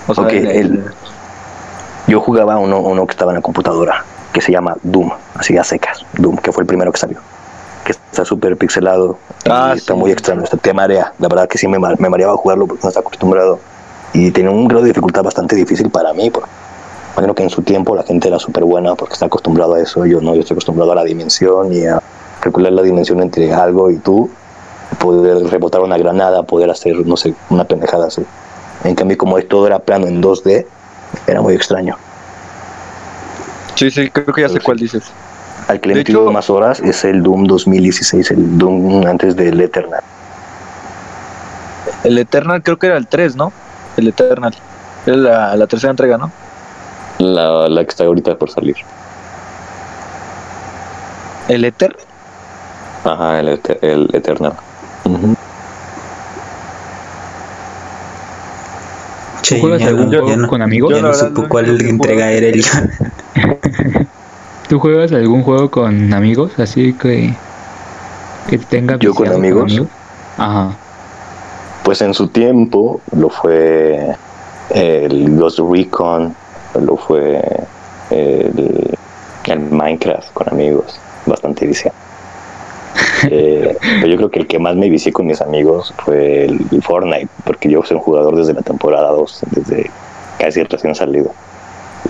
[0.06, 0.84] O Ok, el- el-
[2.06, 5.62] Yo jugaba uno, uno que estaba en la computadora, que se llama Doom, así a
[5.64, 7.18] secas, Doom, que fue el primero que salió.
[7.84, 9.98] Que está súper pixelado, y Ah, está sí.
[9.98, 11.12] muy extraño, está- te marea.
[11.18, 13.60] La verdad que sí me, me mareaba jugarlo porque no estaba acostumbrado.
[14.12, 16.30] Y tenía un grado de dificultad bastante difícil para mí.
[16.30, 16.48] Porque
[17.14, 20.06] imagino que en su tiempo la gente era súper buena porque está acostumbrado a eso.
[20.06, 22.00] Yo no, yo estoy acostumbrado a la dimensión y a
[22.40, 24.30] calcular la dimensión entre algo y tú.
[24.98, 28.22] Poder rebotar una granada, poder hacer, no sé, una pendejada así.
[28.84, 30.66] En cambio, como todo era plano en 2D,
[31.26, 31.96] era muy extraño.
[33.74, 35.04] Sí, sí, creo que ya sé cuál dices.
[35.68, 40.02] Al que le metido más horas es el Doom 2016, el Doom antes del Eternal.
[42.02, 43.52] El Eternal creo que era el 3, ¿no?
[43.96, 44.54] El Eternal.
[45.06, 46.32] Es la, la tercera entrega, ¿no?
[47.20, 48.76] La, la que está ahorita por salir.
[51.48, 51.98] El Eternal.
[53.04, 54.52] Ajá, el, Eter- el Eternal.
[59.42, 60.90] Che, juegas ya algún juego no- con amigos?
[60.90, 62.62] Yo Ya no supo no- cuál no entrega era el
[64.68, 66.52] ¿Tú juegas algún juego con amigos?
[66.58, 67.34] Así que...
[68.48, 69.82] Que tenga ¿Yo con viciado amigos?
[70.38, 70.70] Ajá.
[71.82, 74.14] Pues en su tiempo lo fue
[74.70, 76.34] el Ghost Recon,
[76.78, 77.42] lo fue
[78.10, 78.96] el,
[79.46, 81.96] el Minecraft con amigos, bastante viciado.
[83.30, 86.58] Eh, pero yo creo que el que más me vicié con mis amigos fue el,
[86.72, 89.90] el Fortnite, porque yo soy un jugador desde la temporada 2, desde
[90.38, 91.30] casi recién salido.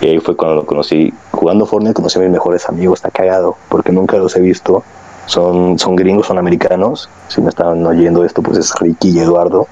[0.01, 1.13] Y ahí fue cuando lo conocí.
[1.33, 4.85] Jugando Fortnite conocí a mis mejores amigos, está cagado, porque nunca los he visto.
[5.27, 7.09] Son, son gringos, son americanos.
[7.29, 9.67] Si me están oyendo esto, pues es Ricky y Eduardo.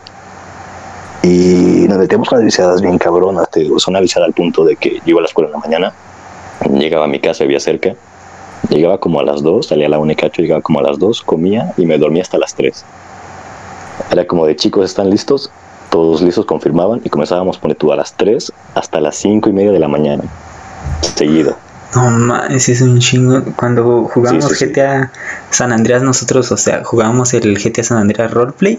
[1.22, 3.50] Y nos metíamos con las viciadas bien cabronas.
[3.50, 5.52] Te digo, son una viciada al punto de que yo iba a la escuela en
[5.52, 5.92] la mañana,
[6.72, 7.94] llegaba a mi casa, vivía cerca.
[8.70, 10.98] Llegaba como a las 2, salía a la 1 y cacho, llegaba como a las
[10.98, 12.84] 2, comía y me dormía hasta las 3.
[14.10, 15.50] Era como de chicos, ¿están listos?
[15.90, 19.72] Todos listos confirmaban y comenzábamos, pone tú, a las 3 hasta las 5 y media
[19.72, 20.24] de la mañana.
[21.14, 21.56] Seguido.
[21.94, 23.42] No mames, es un chingo.
[23.56, 24.72] Cuando jugamos Sí, sí, sí.
[24.72, 25.10] GTA
[25.50, 28.78] San Andreas, nosotros, o sea, jugábamos el GTA San Andreas Roleplay.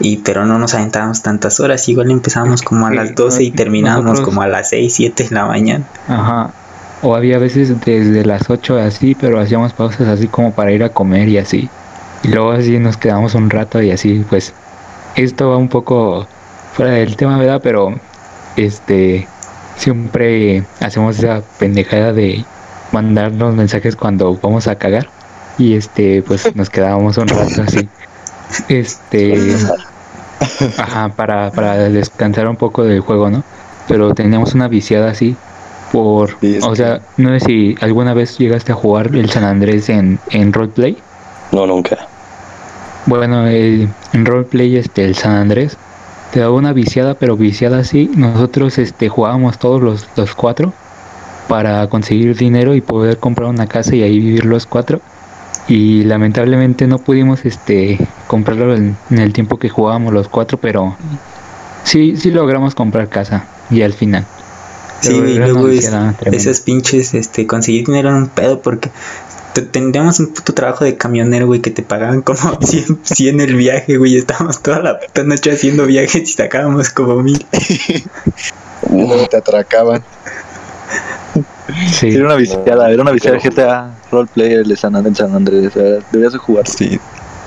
[0.00, 4.04] Y, pero no nos aventábamos tantas horas, igual empezábamos como a las 12 y terminábamos
[4.04, 5.84] nosotros- como a las 6, 7 de la mañana.
[6.08, 6.50] Ajá.
[7.02, 10.88] O había veces desde las 8 así, pero hacíamos pausas así como para ir a
[10.90, 11.68] comer y así.
[12.22, 14.52] Y luego así nos quedamos un rato y así, pues
[15.16, 16.26] esto va un poco
[16.74, 17.60] fuera del tema, ¿verdad?
[17.62, 17.94] Pero
[18.56, 19.26] este
[19.76, 22.44] siempre hacemos esa pendejada de
[22.92, 25.08] mandarnos mensajes cuando vamos a cagar.
[25.58, 27.88] Y este, pues nos quedábamos un rato así.
[28.68, 29.38] Este,
[30.78, 33.42] ajá, para, para descansar un poco del juego, ¿no?
[33.88, 35.36] Pero teníamos una viciada así
[35.92, 40.20] por, o sea, no sé si alguna vez llegaste a jugar el San Andrés en,
[40.30, 40.96] en roleplay.
[41.52, 42.06] No, nunca.
[43.06, 45.76] Bueno, el, en roleplay este, el San Andrés
[46.32, 48.10] te daba una viciada, pero viciada así.
[48.14, 50.72] Nosotros este, jugábamos todos los, los cuatro
[51.48, 55.00] para conseguir dinero y poder comprar una casa y ahí vivir los cuatro.
[55.68, 60.96] Y lamentablemente no pudimos este, comprarlo en, en el tiempo que jugábamos los cuatro, pero
[61.84, 64.26] sí, sí logramos comprar casa y al final.
[65.00, 65.84] Sí, y luego es-
[66.36, 68.90] esas pinches, este, conseguir dinero era un pedo porque
[69.54, 73.54] te- tendríamos un puto trabajo de camionero, güey, que te pagaban como 100, 100 el
[73.54, 74.16] viaje, güey.
[74.16, 77.46] Estábamos toda la puta noche haciendo viajes y sacábamos como mil.
[79.30, 80.02] Te atracaban.
[81.92, 82.08] Sí.
[82.08, 85.66] Era una viciada, era una viciada GTA roleplay de San Andrés, San Andrés.
[85.68, 86.66] O sea, debías de jugar.
[86.66, 87.00] Sí.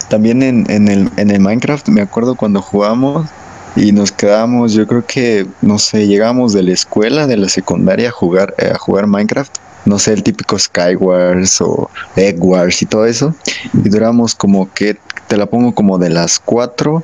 [0.10, 3.28] También en, en, el, en el Minecraft me acuerdo cuando jugábamos
[3.76, 8.10] y nos quedábamos, yo creo que, no sé, llegábamos de la escuela, de la secundaria
[8.10, 9.52] a jugar, eh, a jugar Minecraft.
[9.86, 13.36] No sé, el típico Skywars o Egg Wars y todo eso.
[13.74, 17.04] Y duramos como que, te la pongo como de las 4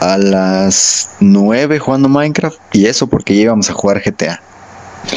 [0.00, 2.58] a las 9 jugando Minecraft.
[2.72, 4.40] Y eso porque íbamos a jugar GTA.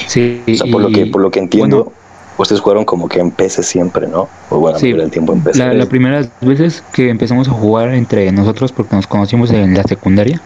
[0.07, 1.91] Sí, O sea, por lo que, por lo que entiendo, bueno,
[2.37, 4.29] ustedes jugaron como que en PC siempre, ¿no?
[4.49, 4.89] O bueno, Sí.
[4.89, 5.59] el tiempo en PC.
[5.59, 9.83] la, la primera veces que empezamos a jugar entre nosotros, porque nos conocimos en la
[9.83, 10.41] secundaria,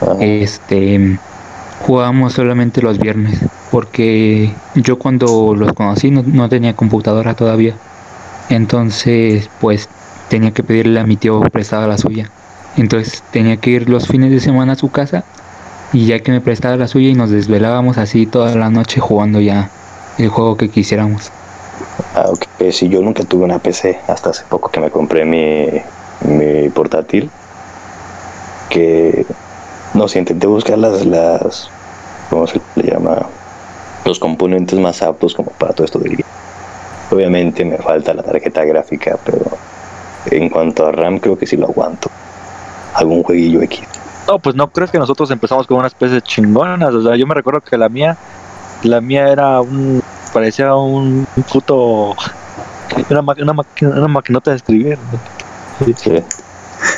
[0.00, 0.16] Ajá.
[0.20, 1.18] este
[1.86, 3.38] jugábamos solamente los viernes
[3.70, 7.74] porque yo cuando los conocí no, no tenía computadora todavía
[8.48, 9.88] entonces pues
[10.28, 12.30] tenía que pedirle a mi tío prestada la suya
[12.76, 15.24] entonces tenía que ir los fines de semana a su casa
[15.92, 19.40] y ya que me prestaba la suya y nos desvelábamos así toda la noche jugando
[19.40, 19.70] ya
[20.18, 21.30] el juego que quisiéramos
[22.14, 22.44] Ah, ok.
[22.72, 25.66] Sí, yo nunca tuve una PC hasta hace poco que me compré mi,
[26.22, 27.30] mi portátil.
[28.70, 29.26] Que
[29.94, 31.70] no sé, intenté buscar las, las,
[32.30, 33.26] ¿cómo se le llama?
[34.04, 36.24] Los componentes más aptos como para todo esto del.
[37.10, 39.44] Obviamente me falta la tarjeta gráfica, pero
[40.30, 42.10] en cuanto a RAM creo que sí lo aguanto.
[42.94, 43.80] Algún jueguillo X.
[44.26, 46.92] No, pues no crees que nosotros empezamos con unas especies chingonas.
[46.94, 48.16] O sea, yo me recuerdo que la mía,
[48.82, 52.14] la mía era un, parecía un puto,
[53.08, 54.98] una, ma- una, máquina- una maquinota de escribir.
[55.96, 56.12] Sí.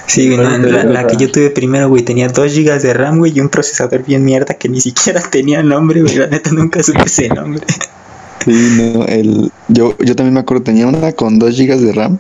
[0.07, 3.33] Sí, no, la, la que yo tuve primero, güey, tenía 2 GB de RAM, güey,
[3.37, 6.17] y un procesador bien mierda que ni siquiera tenía nombre, güey.
[6.17, 7.63] La neta nunca supe ese nombre.
[8.45, 12.19] Sí, no, el, yo, yo también me acuerdo, tenía una con 2 GB de RAM,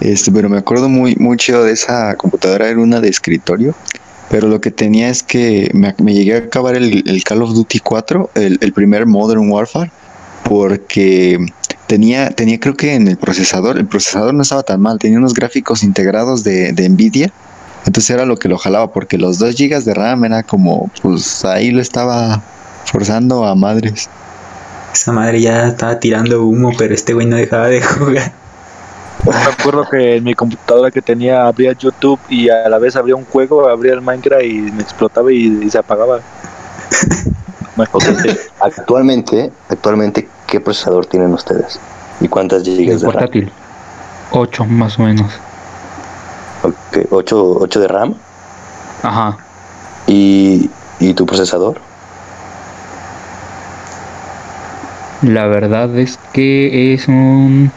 [0.00, 3.74] este, pero me acuerdo muy, muy chido de esa computadora, era una de escritorio,
[4.30, 8.30] pero lo que tenía es que me, llegué a acabar el, Call of Duty 4,
[8.34, 9.90] el, el primer Modern Warfare,
[10.44, 11.38] porque
[11.86, 15.34] tenía, tenía creo que en el procesador, el procesador no estaba tan mal, tenía unos
[15.34, 17.32] gráficos integrados de, de Nvidia,
[17.86, 21.44] entonces era lo que lo jalaba, porque los 2 GB de RAM era como, pues
[21.44, 22.42] ahí lo estaba
[22.84, 24.08] forzando a madres.
[24.92, 28.32] Esa madre ya estaba tirando humo, pero este güey no dejaba de jugar.
[29.26, 33.16] Me acuerdo que en mi computadora que tenía abría YouTube y a la vez abría
[33.16, 36.20] un juego, abría el Minecraft y me explotaba y, y se apagaba.
[38.60, 41.78] Actualmente, actualmente, ¿qué procesador tienen ustedes?
[42.20, 43.12] ¿Y cuántas gigas de RAM?
[43.12, 43.52] portátil
[44.30, 45.42] 8 más o menos
[46.62, 48.14] Ok, 8, 8 de RAM.
[49.02, 49.38] ajá
[50.06, 51.80] ¿Y, ¿Y tu procesador?
[55.22, 57.72] La verdad es que es un...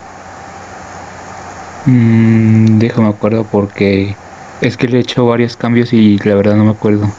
[1.85, 4.15] Mm, déjame acuerdo porque
[4.61, 7.09] es que le he hecho varios cambios y la verdad no me acuerdo.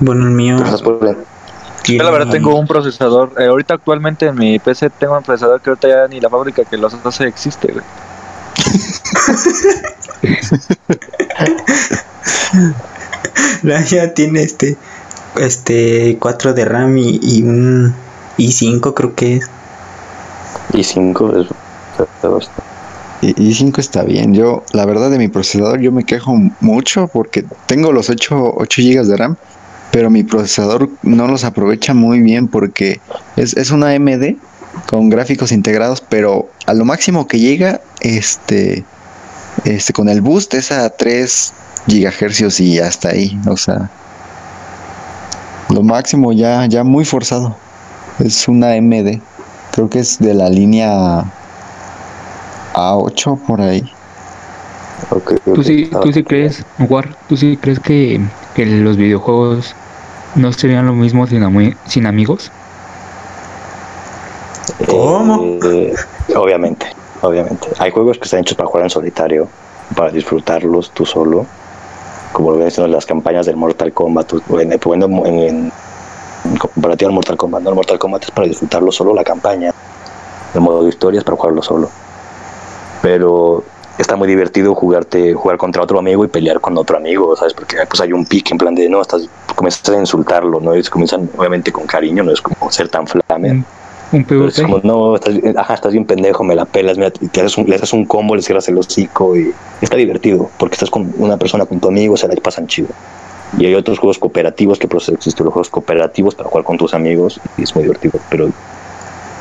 [0.00, 0.56] Bueno, el mío.
[0.56, 1.16] ¿Tú estás por el-
[1.84, 5.60] Yo la verdad tengo un procesador, eh, ahorita actualmente en mi PC tengo un procesador
[5.60, 7.84] que ahorita ya ni la fábrica que los hace existe, güey.
[13.62, 14.76] La mía tiene este.
[15.36, 16.16] Este.
[16.20, 17.94] 4 de RAM y, y un.
[18.38, 19.50] i5 creo que es.
[20.72, 21.48] Y 5 es...
[23.20, 24.34] Y, y 5 está bien.
[24.34, 28.82] Yo, la verdad, de mi procesador, yo me quejo mucho porque tengo los 8, 8
[28.82, 29.36] GB de RAM,
[29.90, 33.00] pero mi procesador no los aprovecha muy bien porque
[33.36, 34.36] es, es una AMD
[34.86, 38.84] con gráficos integrados, pero a lo máximo que llega, este,
[39.64, 41.52] este, con el boost es a 3
[41.88, 43.38] gigahercios y hasta ahí.
[43.48, 43.90] O sea,
[45.70, 47.56] lo máximo ya, ya muy forzado.
[48.18, 49.20] Es una AMD.
[49.72, 51.24] Creo que es de la línea
[52.74, 53.90] A8 por ahí.
[55.44, 58.20] ¿Tú sí, estaba- tú sí crees, War, tú sí crees que,
[58.54, 59.74] que los videojuegos
[60.34, 62.50] no serían lo mismo sin, ami- sin amigos?
[64.86, 65.58] ¿Cómo?
[65.64, 65.94] Eh,
[66.36, 66.86] obviamente,
[67.22, 67.68] obviamente.
[67.78, 69.48] Hay juegos que están hechos para jugar en solitario,
[69.96, 71.46] para disfrutarlos tú solo.
[72.32, 75.72] Como lo ven haciendo las campañas del Mortal Kombat, en, en, en,
[76.44, 77.62] en comparativa al Mortal Kombat.
[77.62, 79.72] No, el Mortal Kombat es para disfrutarlo solo la campaña.
[80.54, 81.90] El modo de historia es para jugarlo solo.
[83.02, 83.64] Pero
[83.98, 87.52] está muy divertido jugarte, jugar contra otro amigo y pelear con otro amigo, ¿sabes?
[87.52, 90.76] Porque pues hay un pique en plan de, no, estás, comienzas a insultarlo, ¿no?
[90.76, 93.62] Y comienzan obviamente con cariño, no es como ser tan flamer.
[94.10, 97.58] Un, es como, no, estás, ajá, estás bien pendejo, me la pelas, mira, te haces
[97.58, 101.12] un, le haces un combo, le cierras el hocico y está divertido, porque estás con
[101.18, 102.88] una persona, con tu amigo, se la pasan chido.
[103.58, 106.94] Y hay otros juegos cooperativos que pues, existen los juegos cooperativos para jugar con tus
[106.94, 108.18] amigos y es muy divertido.
[108.30, 108.50] Pero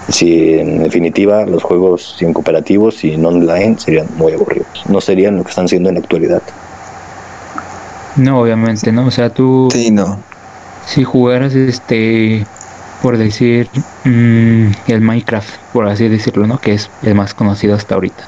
[0.10, 4.68] si en definitiva los juegos sin cooperativos y no online serían muy aburridos.
[4.88, 6.42] No serían lo que están siendo en la actualidad.
[8.16, 9.06] No, obviamente, ¿no?
[9.08, 10.20] O sea, tú Sí, no.
[10.86, 12.46] si jugaras este
[13.02, 13.70] por decir
[14.06, 16.58] mm, el Minecraft, por así decirlo, ¿no?
[16.60, 18.24] Que es el más conocido hasta ahorita.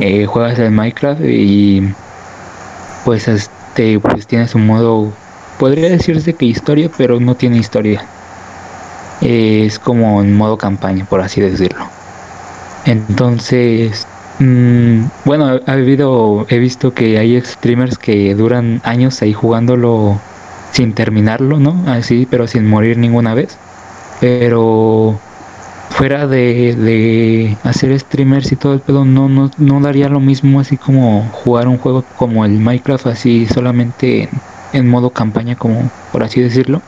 [0.00, 1.94] Eh, juegas el Minecraft y
[3.04, 5.12] pues este pues tienes un modo
[5.58, 8.04] podría decirse que historia, pero no tiene historia.
[9.20, 11.94] Es como en modo campaña, por así decirlo.
[12.84, 14.08] Entonces,
[14.38, 20.26] mm, bueno, ha habido, he visto que hay streamers que duran años ahí jugándolo
[20.70, 21.84] sin terminarlo, ¿no?
[21.86, 23.60] Así, pero sin morir ninguna vez.
[24.18, 25.24] Pero
[25.88, 30.60] fuera de, de hacer streamers y todo el pedo, no, no, no daría lo mismo
[30.60, 35.92] así como jugar un juego como el Minecraft así solamente en, en modo campaña, como
[36.10, 36.84] por así decirlo,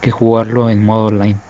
[0.00, 1.44] que jugarlo en modo online.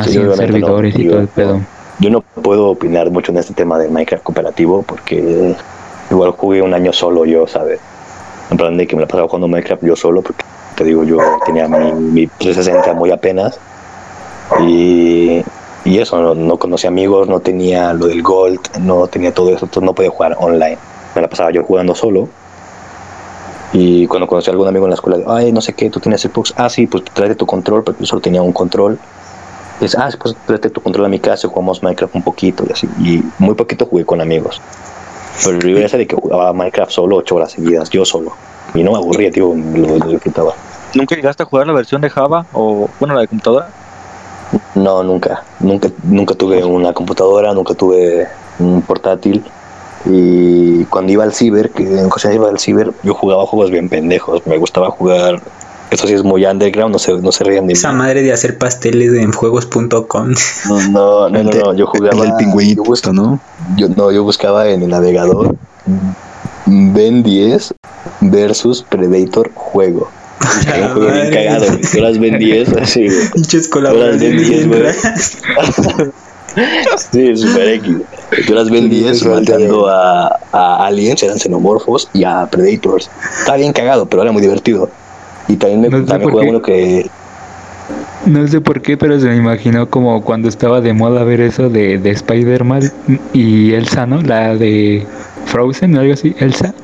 [0.00, 0.66] Así en obviamente no.
[0.66, 1.60] servidores y Yo- todo el pedo.
[2.00, 5.56] Yo no puedo opinar mucho en este tema de Minecraft cooperativo porque
[6.10, 7.80] igual jugué un año solo yo, ¿sabes?
[8.50, 10.44] En plan de que me la pasaba jugando Minecraft yo solo porque
[10.76, 13.58] te digo, yo tenía mi, mi 360 muy apenas
[14.60, 15.42] y,
[15.84, 19.64] y eso, no, no conocía amigos, no tenía lo del Gold, no tenía todo eso,
[19.66, 20.78] entonces no podía jugar online.
[21.16, 22.28] Me la pasaba yo jugando solo
[23.72, 26.22] y cuando conocí a algún amigo en la escuela, ay, no sé qué, tú tienes
[26.22, 28.98] Xbox, ah, sí, pues tráete tu control, porque yo solo tenía un control.
[29.80, 32.72] Dice, ah, pues tráete tu control a mi casa, y jugamos Minecraft un poquito y
[32.72, 32.88] así.
[32.98, 34.60] Y muy poquito jugué con amigos.
[35.44, 38.32] Pero el ese de que jugaba Minecraft solo ocho horas seguidas, yo solo.
[38.74, 40.54] Y no me aburría, tío, lo, lo disfrutaba.
[40.94, 43.68] ¿Nunca llegaste a jugar la versión de Java o, bueno, la de computadora?
[44.74, 45.44] No, nunca.
[45.60, 48.26] Nunca, nunca tuve una computadora, nunca tuve
[48.58, 49.44] un portátil.
[50.06, 53.88] Y cuando iba al ciber, que en ocasiones iba al ciber, yo jugaba juegos bien
[53.88, 54.46] pendejos.
[54.46, 55.40] Me gustaba jugar.
[55.90, 57.98] Esto sí es muy underground, no se, no se rían de Esa mí.
[57.98, 60.34] madre de hacer pasteles en juegos.com.
[60.68, 62.24] No, no, no, no, no, yo jugaba.
[62.26, 63.40] El pingüinito, yo ¿no?
[63.76, 65.56] Yo, no, yo buscaba en el navegador
[66.66, 67.74] Ben 10
[68.20, 70.10] versus Predator juego.
[70.66, 71.44] Era un juego bien Madre.
[71.46, 71.66] cagado.
[71.92, 73.08] Tú las Ben 10, así.
[73.32, 75.38] Pinches colaboraciones bien raras.
[77.12, 77.96] Sí, super X.
[78.46, 83.08] Tú las Ben 10 matando a, a aliens, eran xenomorfos, y a Predators.
[83.40, 84.90] Estaba bien cagado, pero era muy divertido.
[85.48, 86.46] Y también me No sé también qué.
[86.50, 87.10] uno que.
[88.26, 91.70] No sé por qué, pero se me imaginó como cuando estaba de moda ver eso
[91.70, 92.92] de, de Spider-Man
[93.32, 94.20] y Elsa, ¿no?
[94.20, 95.06] La de
[95.46, 96.74] Frozen o algo así, Elsa.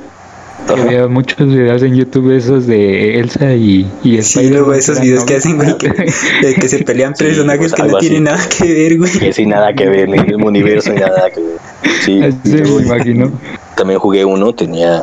[0.74, 5.24] Que había muchos videos en YouTube esos de Elsa y, y Sí, luego esos videos
[5.24, 8.08] que hacen, güey, que, de que se pelean Sí, personajes pues, que no algo así.
[8.08, 9.12] tienen nada que ver, güey.
[9.12, 11.58] que sin nada que ver, ni en el mismo universo, ni nada que ver.
[12.00, 13.30] Sí, Así me imaginó.
[13.76, 15.02] también jugué uno, tenía.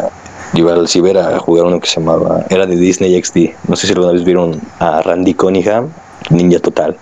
[0.54, 2.46] Iba al ciber a jugar uno que se llamaba.
[2.50, 3.70] Era de Disney XD.
[3.70, 5.90] No sé si alguna vez vieron a Randy Cunningham,
[6.30, 6.98] Ninja Total.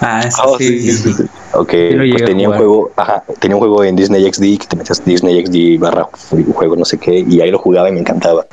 [0.00, 1.22] Ah, sí, Oh, sí, sí, sí, sí.
[1.54, 1.72] Ok,
[2.10, 5.46] pues tenía un juego, ajá, tenía un juego en Disney XD que te metías Disney
[5.46, 6.08] XD barra
[6.52, 8.44] juego no sé qué y ahí lo jugaba y me encantaba.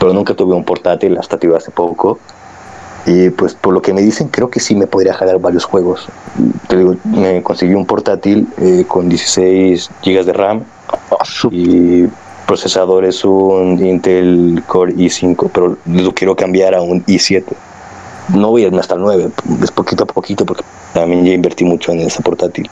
[0.00, 2.18] Pero nunca tuve un portátil, hasta tuve hace poco.
[3.06, 6.06] Y pues por lo que me dicen, creo que sí me podría jalar varios juegos.
[6.66, 10.64] Te digo, me conseguí un portátil eh, con 16 GB de RAM
[11.50, 12.04] y
[12.48, 17.44] procesador es un Intel Core i5, pero lo quiero cambiar a un i7.
[18.34, 19.30] No voy hasta el 9,
[19.62, 22.68] es poquito a poquito porque también ya invertí mucho en ese portátil.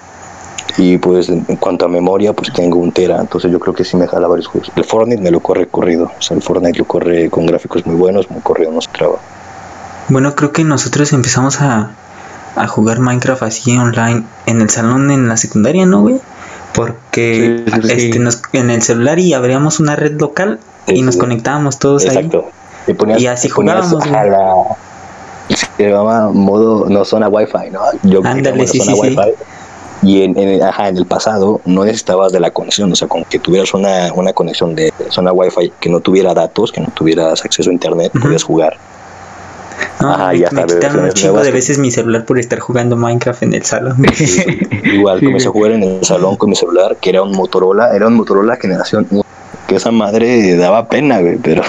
[0.78, 3.96] Y pues en cuanto a memoria, pues tengo un tera, entonces yo creo que sí
[3.96, 4.72] me jala varios juegos.
[4.74, 7.96] El Fortnite me lo corre corrido, o sea, el Fortnite lo corre con gráficos muy
[7.96, 9.16] buenos, muy corrido, no se traba.
[10.08, 11.90] Bueno, creo que nosotros empezamos a,
[12.56, 16.16] a jugar Minecraft así online en el salón en la secundaria, ¿no, güey?
[16.76, 18.06] Porque Sí, sí, sí.
[18.06, 22.50] este, nos- en el celular y abríamos una red local y nos conectábamos todos Exacto.
[22.86, 24.30] Y, ponías- Y así y ponías, jugábamos, güey.
[24.30, 27.80] la- se llamaba modo, no zona wifi, ¿no?
[28.02, 28.94] Yo Ándale, tenía sí, zona.
[28.96, 29.32] Wi-Fi.
[30.02, 33.24] Y en, en- ajá, en el pasado no necesitabas de la conexión, o sea, con
[33.24, 37.44] que tuvieras una, una conexión de zona Wi-Fi que no tuviera datos, que no tuvieras
[37.44, 38.24] acceso a internet, Ujú.
[38.24, 38.76] podías jugar.
[40.00, 42.96] No, Ajá, me, quitaron un chingo nuevas de que- veces mi celular por estar jugando
[42.96, 43.96] Minecraft en el salón.
[44.84, 47.94] Igual, Sí, comencé a jugar en el salón con mi celular, que era un Motorola,
[47.94, 49.22] era un Motorola generación 1,
[49.66, 51.62] que esa madre daba pena, güey, pero,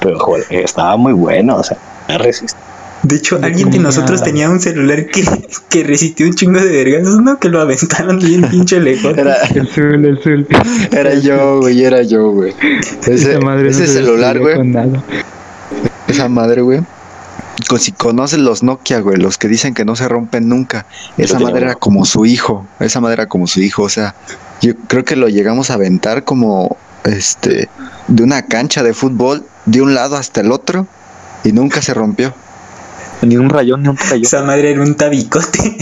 [0.00, 1.76] pero joder, estaba muy bueno, o sea,
[2.18, 2.58] resistía.
[3.04, 5.22] De hecho, alguien de nosotros tenía un celular que,
[5.68, 7.38] que resistió un chingo de vergazos, ¿no?
[7.38, 9.16] Que lo aventaron bien pinche lejos.
[9.16, 10.48] Era, El Zul, el Zul.
[10.90, 12.52] era yo, güey, era yo, güey.
[13.06, 14.56] Ese, Esa madre no ese se celular, güey,
[16.08, 16.80] esa madre, güey.
[17.66, 20.86] Con- Si conoces los Nokia, güey, los que dicen que no se rompen nunca,
[21.16, 24.14] esa madre era como su hijo, esa madre era como su hijo, o sea,
[24.60, 27.68] yo creo que lo llegamos a aventar como, este,
[28.06, 30.86] de una cancha de fútbol, de un lado hasta el otro,
[31.44, 32.32] y nunca se rompió.
[33.22, 34.22] Ni un rayón, ni un rayón.
[34.22, 35.76] Esa madre era un tabicote.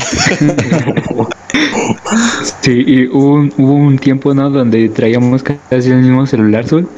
[2.62, 4.50] Sí, y hubo un, hubo un tiempo, ¿no?
[4.50, 6.88] Donde traíamos casi el mismo celular, Sol.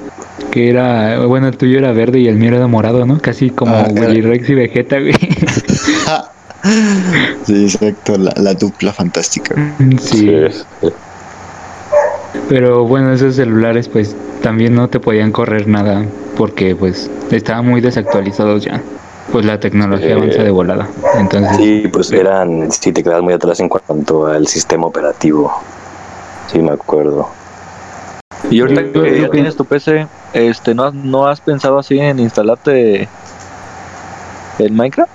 [0.53, 3.19] Que era, bueno, el tuyo era verde y el mío era morado, ¿no?
[3.19, 5.15] Casi como Ah, Willy Rex y Vegeta, güey.
[7.47, 9.55] sí, exacto, la, la dupla fantástica.
[9.99, 10.31] Sí,
[10.81, 10.89] sí.
[12.49, 16.05] pero bueno, esos celulares pues también no te podían correr nada
[16.37, 18.83] porque pues estaban muy desactualizados ya.
[19.33, 20.87] Pues la tecnología Eh, avanza de volada.
[21.19, 25.51] Entonces, Sí, pues eran, sí te quedas muy atrás en cuanto al sistema operativo.
[26.53, 27.31] Sí, me acuerdo.
[28.51, 31.99] Y ahorita Yo- que ya tienes tu PC, este, ¿no, has- ¿no has pensado así
[31.99, 33.09] en instalarte
[34.59, 35.11] el Minecraft?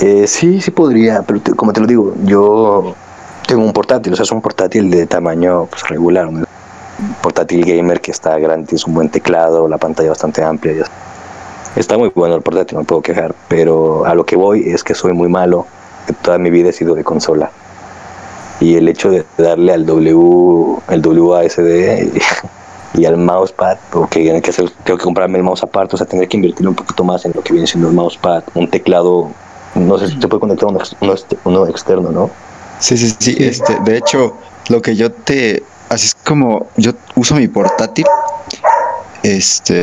[0.00, 2.94] Eh, sí, sí podría, pero te- como te lo digo, yo
[3.46, 6.46] tengo un portátil, o sea, es un portátil de tamaño pues, regular, un
[7.20, 10.74] portátil gamer que está grande, es un buen teclado, la pantalla bastante amplia.
[10.74, 10.84] ya-
[11.76, 14.82] Está muy bueno el portátil, no me puedo quejar, pero a lo que voy es
[14.82, 15.66] que soy muy malo,
[16.06, 17.50] que toda mi vida he sido de consola.
[18.60, 22.10] Y el hecho de darle al W, el WASD
[22.94, 26.06] y al mousepad, porque hay que hacer, tengo que comprarme el mouse aparte, o sea,
[26.06, 29.30] tendré que invertir un poquito más en lo que viene siendo el mousepad, un teclado,
[29.76, 32.30] no sé si se puede conectar uno, ex- uno, ex- uno externo, ¿no?
[32.80, 34.36] Sí, sí, sí, este, de hecho,
[34.68, 38.06] lo que yo te, así es como yo uso mi portátil,
[39.22, 39.82] este,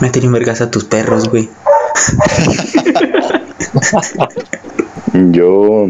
[0.00, 1.48] Métele un vergas a tus perros, güey.
[5.12, 5.86] Yo,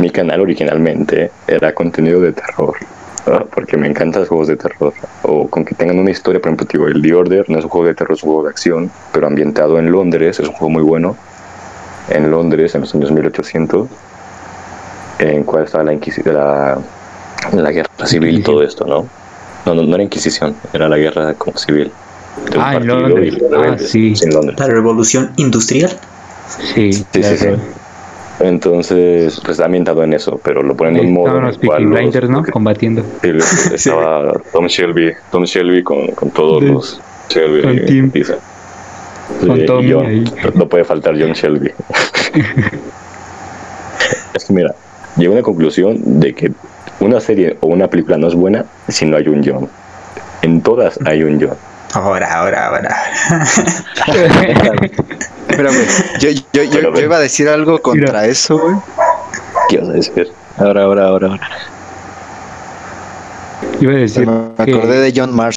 [0.00, 2.74] mi canal originalmente era contenido de terror,
[3.54, 4.92] porque me encantan los juegos de terror,
[5.22, 7.70] o con que tengan una historia, por ejemplo, digo, el The Order no es un
[7.70, 10.70] juego de terror, es un juego de acción, pero ambientado en Londres, es un juego
[10.70, 11.16] muy bueno,
[12.08, 13.88] en Londres, en los años 1800,
[15.18, 16.78] en cual estaba la, Inquisi- la,
[17.52, 19.06] la guerra civil y todo esto, ¿no?
[19.66, 21.92] No, no, no era Inquisición, era la guerra como civil.
[22.50, 23.34] de un Ah, en Londres.
[23.54, 24.14] Ah, sí.
[24.22, 24.58] en Londres.
[24.58, 25.90] La revolución industrial.
[26.74, 27.36] sí, Sí, sí, claro.
[27.36, 27.46] sí.
[28.40, 31.26] Entonces, pues está ambientado en eso, pero lo ponen de un modo.
[31.26, 32.44] Estaban en los el cual Peaky los- Blinders, ¿no?
[32.50, 33.02] Combatiendo.
[33.74, 36.66] Estaba Tom Shelby, Tom Shelby con, con todos Sí.
[36.68, 37.62] los Shelby.
[37.62, 38.10] Con y- Tim.
[38.10, 38.34] dice.
[39.46, 40.06] Con Tommy John.
[40.06, 40.24] ahí.
[40.54, 41.70] No puede faltar John Shelby.
[44.34, 44.74] es que mira,
[45.16, 46.52] llego a una conclusión de que
[47.00, 49.68] una serie o una película no es buena si no hay un John.
[50.42, 51.56] En todas hay un John.
[51.92, 52.96] Ahora, ahora, ahora.
[55.48, 55.74] espérame,
[56.20, 58.76] yo, yo, yo, Pero, yo iba a decir algo contra eso, güey.
[59.68, 60.28] ¿Qué vas a decir?
[60.58, 61.48] Ahora, ahora, ahora, ahora.
[63.80, 65.56] Iba a decir Me que- acordé de John Marsh.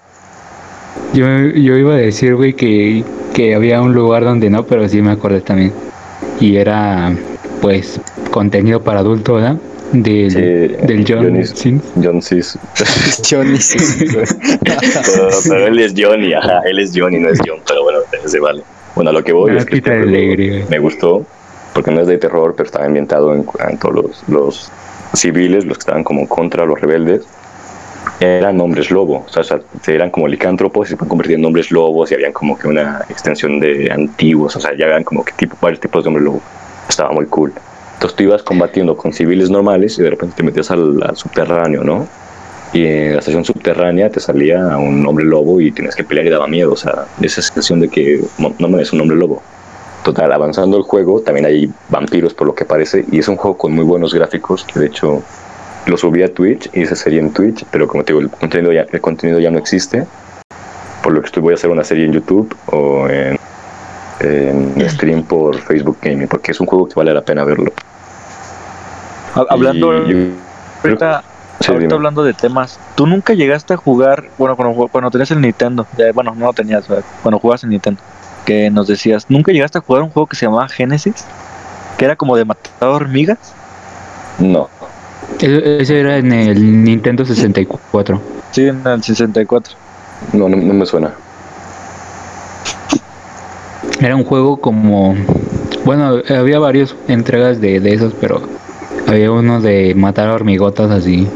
[1.14, 3.04] Yo, yo iba a decir, güey, que,
[3.34, 5.72] que había un lugar donde no, pero sí me acordé también.
[6.40, 7.12] Y era,
[7.62, 8.00] pues,
[8.32, 9.58] contenido para adultos, ¿verdad?
[9.94, 10.40] Del, Sí,
[10.88, 11.82] del John Johnny-.
[12.04, 12.58] John Cis.
[13.30, 13.60] Johnny,
[14.64, 18.40] pero, pero él es Johnny, ajá, él es Johnny, no es John, pero bueno, se
[18.40, 18.64] vale.
[18.96, 21.26] Bueno, a lo que voy Una es que este me gustó,
[21.74, 24.72] porque no es de terror, pero estaba ambientado en, en todos los, los
[25.14, 27.24] civiles, los que estaban como contra los rebeldes,
[28.20, 32.16] eran hombres lobo, o sea, eran como licántropos y se convertir en hombres lobos y
[32.16, 35.80] habían como que una extensión de antiguos, o sea, ya eran como que tipo, varios
[35.80, 36.42] tipos de hombres lobo.
[36.88, 37.54] Estaba muy cool.
[38.04, 41.86] Entonces tú ibas combatiendo con civiles normales y de repente te metías al, al subterráneo,
[41.86, 42.06] ¿no?
[42.74, 46.30] Y en la estación subterránea te salía un hombre lobo y tienes que pelear y
[46.30, 48.22] daba miedo, o sea, esa sensación de que
[48.60, 49.42] no me es un hombre lobo.
[50.04, 53.58] Total, avanzando el juego, también hay vampiros por lo que parece, y es un juego
[53.58, 55.24] con muy buenos gráficos, que de hecho
[55.86, 58.86] lo subí a Twitch, hice serie en Twitch, pero como te digo, el contenido ya,
[58.92, 60.06] el contenido ya no existe,
[61.02, 63.40] por lo que estoy voy a hacer una serie en YouTube o en,
[64.20, 67.72] en stream por Facebook Gaming, porque es un juego que vale la pena verlo.
[69.36, 70.36] Ha- Hablando, Y
[70.84, 71.24] ahorita,
[71.60, 71.94] Sí, ahorita dime.
[71.96, 76.12] hablando de temas, ¿tú nunca llegaste a jugar, bueno, cuando, cuando tenías el Nintendo, ya,
[76.14, 77.06] bueno, no lo tenías, ¿verdad?
[77.22, 78.02] cuando jugabas en Nintendo,
[78.46, 81.26] que nos decías, ¿nunca llegaste a jugar un juego que se llamaba Genesis?
[81.98, 83.38] Que era como de matar hormigas.
[84.40, 84.70] No,
[85.40, 88.20] Ese, ese era en el Nintendo 64.
[88.52, 89.74] Sí, en el 64.
[90.34, 91.14] no, no, no me suena.
[94.02, 95.16] Era un juego como...
[95.86, 98.42] Bueno, había varias entregas de, de esos, pero
[99.08, 101.28] había uno de matar hormigotas así.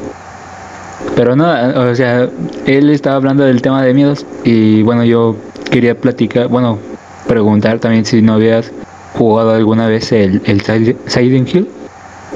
[1.16, 1.46] Pero no,
[1.90, 2.30] o sea,
[2.66, 5.36] él estaba hablando del tema de miedos y bueno, yo
[5.72, 6.80] quería platicar, bueno,
[7.28, 8.72] preguntar también si no habías
[9.18, 11.70] jugado alguna vez el, el Sil- Silent Hill.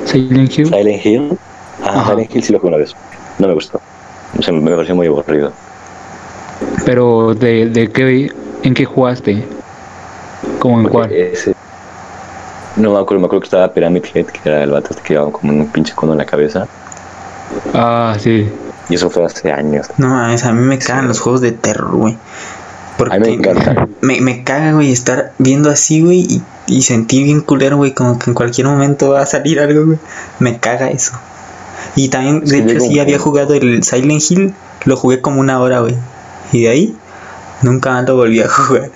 [0.05, 0.67] Silent Hill.
[0.67, 1.38] Silent Hill.
[1.84, 2.11] Ah, Ajá.
[2.11, 2.95] Silent Hill sí lo jugué una vez.
[3.39, 3.82] No me gustó.
[4.38, 5.53] O sea, me pareció muy aburrido.
[6.86, 8.32] Pero de, de qué,
[8.63, 9.43] ¿en qué jugaste?
[10.59, 11.11] ¿Cómo en Porque cuál?
[11.13, 11.53] ese-
[12.76, 15.32] No me acuerdo, me acuerdo que estaba Pyramid Head, que era el vato que llevaba
[15.32, 16.67] como un pinche cono en la cabeza.
[17.74, 18.49] Ah, sí.
[18.89, 19.88] Y eso fue hace años.
[19.97, 22.17] No mames, a mí me cagan los juegos de terror, güey.
[22.97, 23.88] Porque A mí me encanta.
[24.01, 28.19] Me, me caga, güey, estar viendo así, güey, y, y sentir bien culero, güey, como
[28.19, 29.97] que en cualquier momento va a salir algo, güey.
[30.39, 31.13] Me caga eso.
[31.95, 34.53] Y también, Es de que hecho, sí un había jugado el Silent Hill,
[34.86, 35.95] lo jugué como una hora, güey.
[36.51, 36.95] Y de ahí,
[37.61, 38.91] nunca más lo volví a jugar.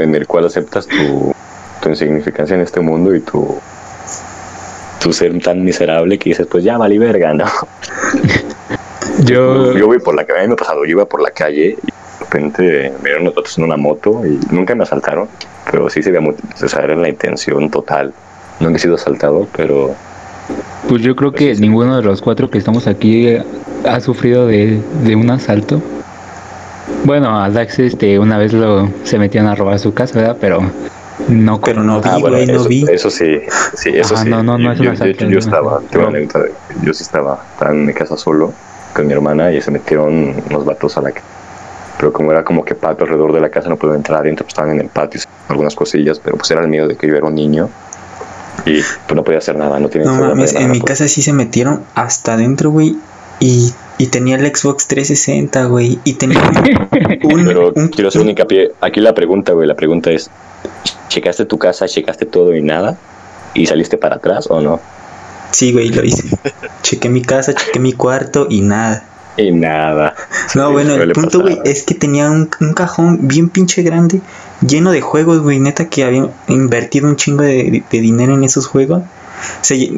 [0.00, 1.33] En el cual aceptas tu,
[1.84, 3.58] tu insignificancia en este mundo y tu,
[5.00, 7.44] tu ser tan miserable que dices, pues ya vale verga, ¿no?
[9.24, 11.30] Yo, Yo voy por la calle, a mí me ha pasado, yo iba por la
[11.30, 15.28] calle y de repente me vieron los en una moto y nunca me asaltaron,
[15.70, 18.12] pero sí se veía muy, o sea, era la intención total.
[18.60, 19.94] Nunca he sido asaltado, pero
[20.88, 23.44] pues yo creo que ninguno de los cuatro que estamos aquí eh,
[23.86, 25.80] ha sufrido de, de un asalto.
[27.04, 30.36] Bueno, a Dax este, una vez lo, se metían a robar su casa, ¿verdad?
[30.40, 30.60] Pero
[31.28, 32.84] no Pero no vi, Ah, bueno, güey, no eso, vi.
[32.90, 33.40] eso sí,
[33.76, 34.30] sí, eso Ajá, sí.
[34.30, 36.52] no, no, no yo, es yo- yo estaba, una anécdota de-
[36.82, 38.52] yo sí estaba, estaba en mi casa solo
[38.94, 41.26] con mi hermana y se metieron unos vatos a la casa.
[41.98, 44.52] Pero como era como que patio alrededor de la casa, no pude entrar adentro, pues
[44.52, 47.26] estaban en el patio, algunas cosillas, pero pues era el miedo de que yo era
[47.26, 47.68] un niño
[48.66, 50.88] y pues no podía hacer nada, no tenía No mames, en nada, mi pues.
[50.90, 52.96] casa sí se metieron hasta adentro, güey.
[53.40, 55.98] Y, y tenía el Xbox 360, güey.
[56.04, 56.38] Y tenía
[57.24, 57.44] un.
[57.44, 58.70] Pero un- quiero hacer un hincapié.
[58.80, 60.30] Aquí la pregunta, güey, la pregunta es,
[61.14, 62.96] ¿checaste tu casa, checaste todo y nada?
[63.54, 64.80] ¿Y saliste para atrás o no?
[65.52, 66.28] Sí, güey, lo hice.
[66.82, 69.04] chequé mi casa, chequé mi cuarto y nada.
[69.36, 70.14] Y nada.
[70.56, 74.20] No, Sí, bueno, el punto, güey, es que tenía un, un cajón bien pinche grande,
[74.66, 75.60] lleno de juegos, güey.
[75.60, 79.04] Neta que había invertido un chingo de, de dinero en esos juegos.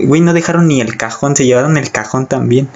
[0.05, 2.69] Güey, no dejaron ni el cajón, se llevaron el cajón también.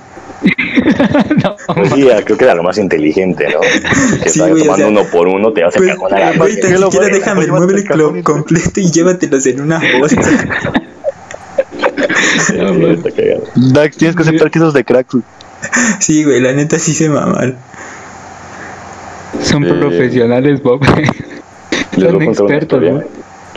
[1.45, 3.61] No, Pues sí, creo que era lo más inteligente, ¿no?
[4.23, 6.19] Que Sí, güey, o tomando sea, uno por uno, te vas a Pues, cajón a
[6.19, 6.61] la güey, verga.
[6.63, 10.21] tan ¿qué lo siquiera déjame el mueble completo y llévatelos en una bolsa.
[12.47, 13.43] Sí, está cagado.
[13.55, 15.09] Dax, tienes que aceptar que eso es de crack.
[16.01, 17.57] sí, güey, la neta sí se mamaron.
[19.43, 20.81] son Eh, Les profesionales, Bob.
[21.95, 23.03] Son expertos, ¿no?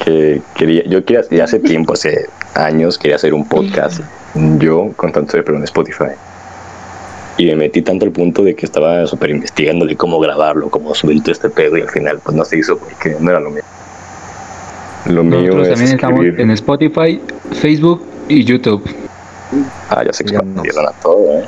[0.03, 4.01] que quería, yo quería, ya hace tiempo, hace años, quería hacer un podcast.
[4.33, 6.13] Yo con tanto pero en Spotify.
[7.37, 10.93] Y me metí tanto al punto de que estaba súper investigando de cómo grabarlo, cómo
[10.93, 13.49] subir todo este pedo y al final pues no se hizo porque no era lo
[13.49, 13.63] mío.
[15.07, 17.21] Lo mío Nosotros es también estamos en Spotify,
[17.53, 18.83] Facebook y YouTube.
[19.89, 21.45] Ah, ya se expandieron a todo, ¿eh?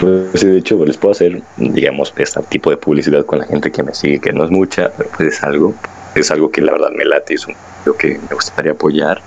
[0.00, 3.70] Pues sí, de hecho, les puedo hacer, digamos, este tipo de publicidad con la gente
[3.70, 5.74] que me sigue, que no es mucha, pero pues es algo,
[6.14, 7.54] es algo que la verdad me late, es un-
[7.84, 9.20] lo que me gustaría apoyar,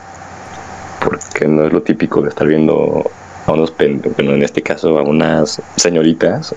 [1.04, 3.10] porque no es lo típico de estar viendo
[3.48, 3.74] a unos,
[4.16, 6.54] bueno, en este caso a unas señoritas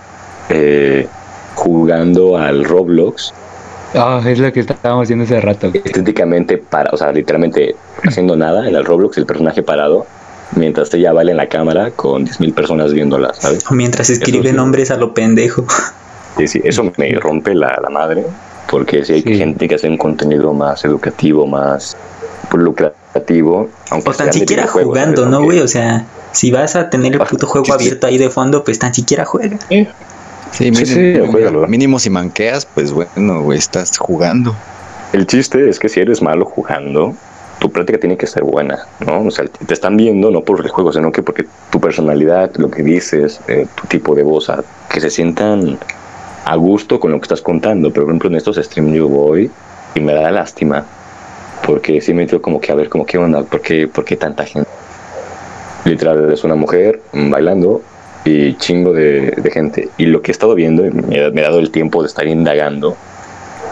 [0.48, 1.06] eh,
[1.54, 3.32] jugando al Roblox
[3.94, 5.70] Ah, es lo que estábamos haciendo hace rato.
[5.74, 7.74] estéticamente para, o sea, literalmente
[8.06, 10.06] haciendo nada en el Roblox, el personaje parado,
[10.54, 13.64] mientras ella baila en la cámara con 10.000 personas viéndola, ¿sabes?
[13.68, 14.54] O mientras escribe sí.
[14.54, 15.64] nombres a lo pendejo.
[16.38, 18.24] Sí, sí, eso me rompe la, la madre,
[18.70, 19.36] porque si hay Sí.
[19.38, 21.96] gente que hace un contenido más educativo, más
[22.52, 25.30] lucrativo, aunque O tan siquiera jugando, ¿sabes?
[25.32, 25.58] ¿no, güey?
[25.60, 28.94] O sea, si vas a tener el puto juego abierto ahí de fondo, pues tan
[28.94, 29.58] siquiera juega.
[29.68, 29.88] Sí,
[30.52, 34.54] Sí, mínimo, sí, mínimo si manqueas, pues bueno, güey, estás jugando.
[35.12, 37.14] El chiste es que si eres malo jugando,
[37.60, 39.22] tu práctica tiene que ser buena, ¿no?
[39.22, 42.68] O sea, te están viendo no por el juego, sino que porque tu personalidad, lo
[42.70, 45.78] que dices, eh, tu tipo de voz, a- que se sientan
[46.44, 47.90] a gusto con lo que estás contando.
[47.92, 49.50] Pero, por ejemplo, en estos streams yo voy
[49.94, 50.84] y me da lástima,
[51.64, 54.16] porque sí me dio como que a ver, como qué onda, ¿por qué, por qué
[54.16, 54.68] tanta gente?
[55.84, 57.82] Literal, es una mujer bailando
[58.24, 59.88] y chingo de, de gente.
[59.96, 62.08] Y lo que he estado viendo, y me, he- me he dado el tiempo de
[62.08, 62.96] estar indagando,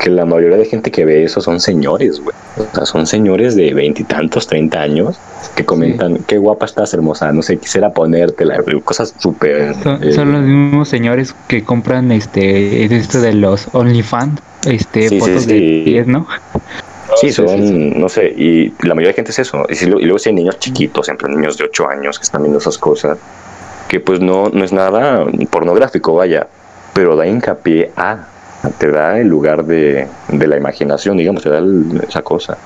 [0.01, 2.35] que la mayoría de gente que ve eso son señores, güey.
[2.57, 5.19] O sea, son señores de veintitantos, treinta años
[5.55, 9.75] que comentan, qué guapa estás, hermosa, no sé, quisiera ponértela, cosas súper...
[9.83, 15.15] Son, eh, son los mismos señores que compran este esto de los OnlyFans, este Sí,
[15.17, 15.53] sí, fotos sí.
[15.53, 16.27] de pies, ¿no?
[17.17, 19.65] Sí, son, no sé, y la mayoría de gente es eso.
[19.69, 22.19] Y, si lo- y luego si hay niños chiquitos, en plan niños de 8 años
[22.19, 23.19] que están viendo esas cosas,
[23.89, 26.47] que pues no, no es nada pornográfico, vaya,
[26.95, 28.27] pero da hincapié a,
[28.79, 32.57] te da el lugar de, de la imaginación, digamos, te da el- esa cosa.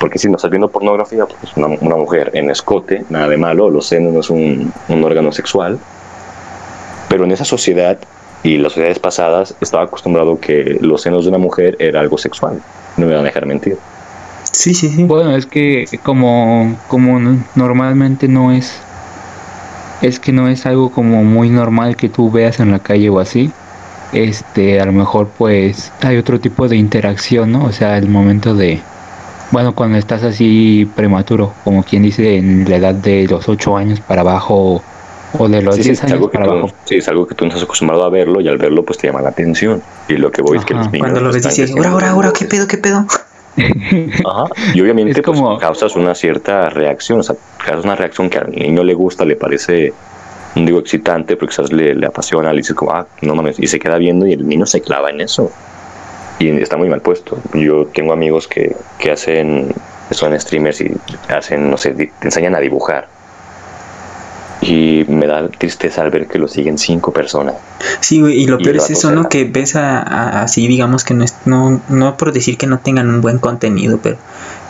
[0.00, 3.70] Porque si no estás viendo pornografía, pues una, una mujer en escote, nada de malo,
[3.70, 5.78] los senos no es un, un órgano sexual,
[7.08, 7.98] pero en esa sociedad
[8.42, 12.60] y las sociedades pasadas estaba acostumbrado que los senos de una mujer era algo sexual.
[12.96, 13.78] No me van a dejar mentir.
[14.52, 15.04] Sí, sí, sí.
[15.04, 17.18] Bueno, es que como como
[17.54, 18.78] normalmente no es
[20.02, 23.18] es que no es algo como muy normal que tú veas en la calle o
[23.18, 23.50] así.
[24.12, 27.64] Este, a lo mejor pues hay otro tipo de interacción, ¿no?
[27.64, 28.80] O sea, el momento de
[29.50, 34.00] bueno, cuando estás así prematuro, como quien dice en la edad de los 8 años
[34.00, 34.82] para abajo
[35.38, 36.68] O de los Sí, sí, 10 es años algo que para tú, abajo.
[36.84, 39.06] sí, es algo que tú no estás acostumbrado a verlo y al verlo pues te
[39.08, 39.82] llama la atención.
[40.08, 40.84] Y lo que voy es que Ajá.
[40.84, 43.04] los niños Cuando lo ves dices, ahora, ahora, ahora, ¿qué pedo, qué pedo?
[43.56, 44.44] Ajá.
[44.74, 48.38] Y obviamente Es como- pues, causas una cierta reacción, o sea, causas una reacción que
[48.38, 49.92] al niño le gusta, le parece,
[50.54, 53.66] no digo excitante, pero quizás le, le apasiona, le dice como, ah, no mames, y
[53.66, 55.50] se queda viendo y el niño se clava en eso.
[56.38, 57.38] Y está muy mal puesto.
[57.54, 59.72] Yo tengo amigos que, que hacen,
[60.10, 60.90] son streamers y
[61.28, 63.08] hacen, no sé, te enseñan a dibujar.
[64.66, 67.54] Y me da tristeza al ver que lo siguen cinco personas.
[68.00, 69.28] Sí, güey, y lo Y peor es eso, ¿no?
[69.28, 72.78] Que ves a, a- así, digamos que no, es, no, no por decir que no
[72.78, 74.16] tengan un buen contenido, pero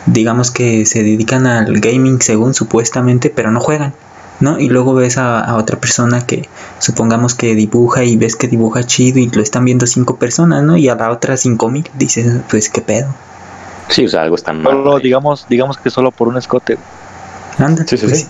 [0.05, 3.93] digamos que se dedican al gaming según supuestamente, pero no juegan,
[4.41, 4.59] ¿no?
[4.59, 8.83] Y luego ves a, a otra persona que supongamos que dibuja y ves que dibuja
[8.83, 10.75] chido y lo están viendo cinco personas, ¿no?
[10.75, 13.07] Y a la otra cinco mil, dices, pues qué pedo.
[13.87, 14.73] Sí, o sea, algo está mal.
[14.73, 16.77] Solo, digamos, digamos que solo por un escote.
[17.59, 18.27] Anda, Sí, sí, pues, sí.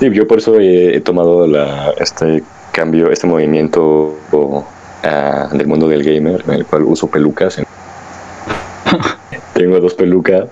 [0.00, 2.42] Sí, yo por eso he, tomado la, este
[2.72, 4.16] cambio, este movimiento
[5.04, 7.60] ah, del mundo del gamer, en el cual uso pelucas.
[9.52, 10.46] tengo dos pelucas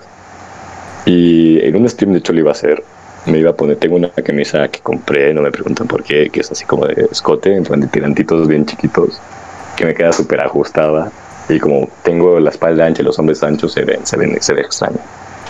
[1.07, 2.83] y en un stream de hecho lo iba a hacer.
[3.25, 6.41] Me iba a poner, tengo una camisa que compré, no me preguntan por qué, que
[6.41, 9.19] es así como de escote, en de tirantitos bien chiquitos,
[9.75, 11.11] que me queda súper ajustada.
[11.49, 14.53] Y como tengo la espalda ancha y los hombres anchos, se ven, se ven, se
[14.53, 14.99] ve extraño.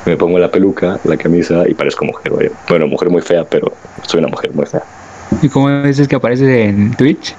[0.09, 2.51] Me pongo la peluca, la camisa y parezco mujer.
[2.67, 3.71] Bueno, mujer muy fea, pero
[4.07, 4.81] soy una mujer muy fea.
[5.39, 7.35] ¿Y cómo dices que aparece en Twitch?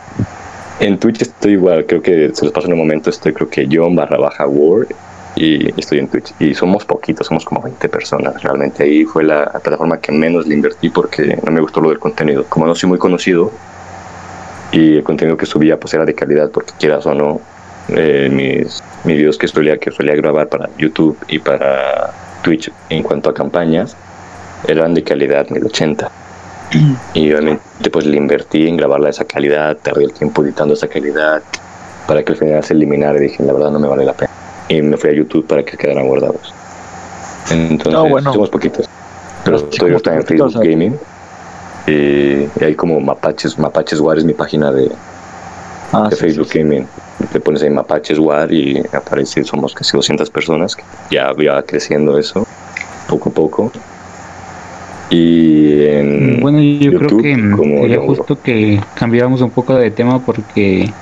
[0.78, 3.68] En Twitch estoy igual, creo que se los paso en un momento, estoy creo que
[3.68, 4.86] John barra baja Word
[5.34, 6.32] y estoy en Twitch.
[6.38, 8.40] Y somos poquitos, somos como 20 personas.
[8.40, 11.98] Realmente ahí fue la plataforma que menos le invertí porque no me gustó lo del
[11.98, 12.44] contenido.
[12.48, 13.50] Como no soy muy conocido
[14.70, 17.40] y el contenido que subía pues era de calidad porque quieras o no,
[17.88, 23.02] eh, mis, mis videos que solía, que solía grabar para YouTube y para Twitch en
[23.02, 23.96] cuanto a campañas
[24.66, 26.08] eran de calidad 1080.
[27.14, 30.86] Y obviamente pues le invertí en grabarla de esa calidad, tardé el tiempo editando esa
[30.88, 31.42] calidad
[32.06, 34.30] para que al final se eliminara y dije, la verdad no me vale la pena.
[34.68, 36.54] Y me fui a YouTube para que quedaran guardados.
[37.50, 38.32] Entonces, Ah, bueno.
[38.32, 38.86] somos poquitos.
[39.44, 40.98] Pero Así estoy ahorita en Facebook sea, Gaming.
[41.86, 44.90] Y, y hay como Mapaches, Mapaches War es mi página de,
[45.92, 46.58] Ah, de sí, Facebook sí, sí.
[46.60, 46.86] Gaming.
[47.32, 50.74] Te pones ahí Mapaches War y aparece, somos casi 200 personas.
[50.74, 52.46] que Ya va creciendo eso,
[53.08, 53.72] poco a poco.
[55.10, 60.24] Y en Bueno, yo creo que como sería justo que cambiáramos un poco de tema
[60.24, 60.92] porque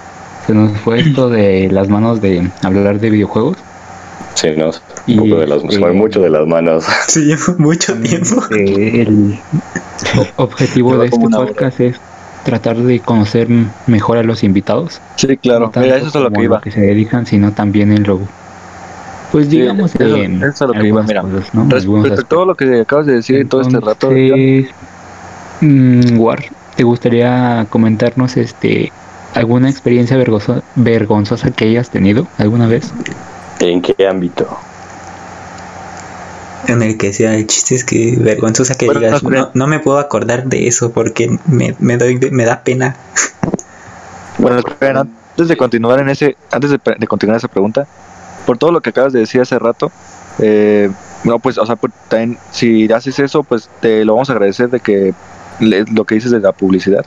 [0.46, 3.58] se nos fue esto de las manos de hablar de videojuegos.
[4.34, 4.70] Sí, no,
[5.06, 6.84] Y, un poco de las, este, mucho de las manos.
[7.08, 8.42] se lleva mucho tiempo.
[8.54, 9.38] Eh, el
[10.36, 11.46] objetivo de este hora.
[11.46, 12.00] podcast es
[12.48, 13.46] tratar de conocer
[13.86, 15.00] mejor a los invitados.
[15.16, 15.66] Sí, claro.
[15.66, 16.60] No tanto Mira, eso es a lo que iba.
[16.60, 18.20] que se dedican, sino también en lo
[19.30, 21.20] pues Sí, digamos eso- en eso es a lo que iba, mira.
[21.20, 21.64] cosas, ¿no?
[21.68, 24.74] Res- Algunos Respecto a todo lo que acabas de decir todo este rato, Entonces,
[25.60, 26.42] mm, War,
[26.76, 28.90] ¿te gustaría comentarnos este
[29.34, 32.90] alguna experiencia vergonzo- vergonzosa que hayas tenido alguna vez?
[33.60, 34.48] ¿En qué ámbito?
[36.68, 39.80] En el que sea el chiste es que vergonzosa que Bueno, digas, no, no, me
[39.80, 42.94] puedo acordar de eso porque me, me, doy, me da pena.
[44.38, 47.86] Bueno, esperen, antes de continuar en ese, antes de, de continuar esa pregunta,
[48.46, 49.90] por todo lo que acabas de decir hace rato,
[50.38, 50.90] eh,
[51.24, 54.70] no, pues, o sea, pues, también, si haces eso, pues te lo vamos a agradecer
[54.70, 55.14] de que
[55.60, 57.04] le- lo que dices de la publicidad.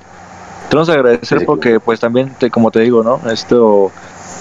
[0.69, 3.21] Te vamos a agradecer sí, porque, pues, también, te, como te digo, ¿no?
[3.31, 3.91] Esto,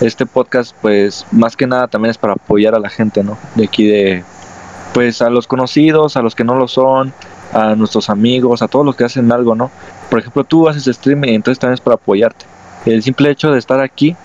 [0.00, 3.36] este podcast, pues, más que nada también es para apoyar a la gente, ¿no?
[3.54, 4.24] De aquí de,
[4.95, 7.12] pues, a los conocidos, a los que no lo son,
[7.53, 9.70] a nuestros amigos, a todos los que hacen algo, ¿no?
[10.09, 12.45] Por ejemplo, tú haces streaming, entonces también es para apoyarte.
[12.86, 14.16] El simple hecho de estar aquí,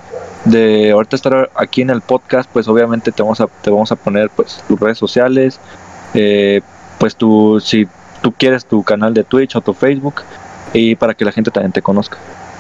[0.46, 3.96] de ahorita estar aquí en el podcast, pues obviamente te vamos a, te vamos a
[3.96, 5.60] poner pues tus redes sociales,
[6.14, 6.62] eh,
[7.00, 7.88] pues tu, si
[8.22, 10.16] tú quieres tu canal de Twitch o tu Facebook,
[10.74, 12.18] y para que la gente también te conozca.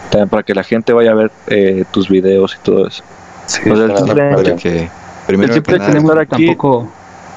[0.09, 3.03] También para que la gente vaya a ver eh, tus videos y todo eso.
[3.45, 4.31] Sí, O sea, el simple-.
[4.33, 4.89] Porque
[5.27, 6.91] primero El simple que hecho de nada, estar aquí- tampoco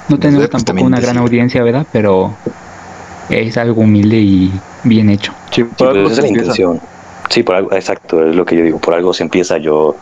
[0.08, 1.86] no tenemos pues, tampoco una gran audiencia, ¿verdad?
[1.92, 2.34] Pero
[3.30, 4.52] es algo humilde y
[4.84, 5.32] bien hecho.
[5.50, 6.62] Sí, Sí, por algo pues esa es se la empieza.
[6.62, 6.80] intención.
[7.30, 8.78] Sí, por algo, exacto, es lo que yo digo.
[8.78, 9.58] Por algo se empieza.
[9.58, 9.96] Yo,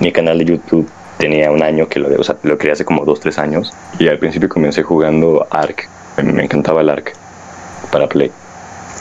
[0.00, 0.88] mi canal de YouTube
[1.18, 3.72] tenía un año que lo, o sea, lo creé hace como dos, tres años.
[3.98, 5.88] Y al principio comencé jugando Ark.
[6.22, 7.12] Me, encantaba el Ark
[7.90, 8.30] para Play.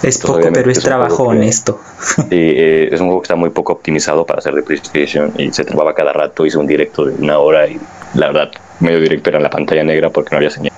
[0.04, 1.80] Es poco, pero es trabajo que- honesto.
[2.30, 5.52] Y, eh, es un juego que está muy poco optimizado para ser de PlayStation y
[5.52, 6.46] se trababa cada rato.
[6.46, 7.80] Hice un directo de una hora y
[8.14, 8.50] la verdad,
[8.80, 10.72] medio directo era la pantalla negra porque no había señal.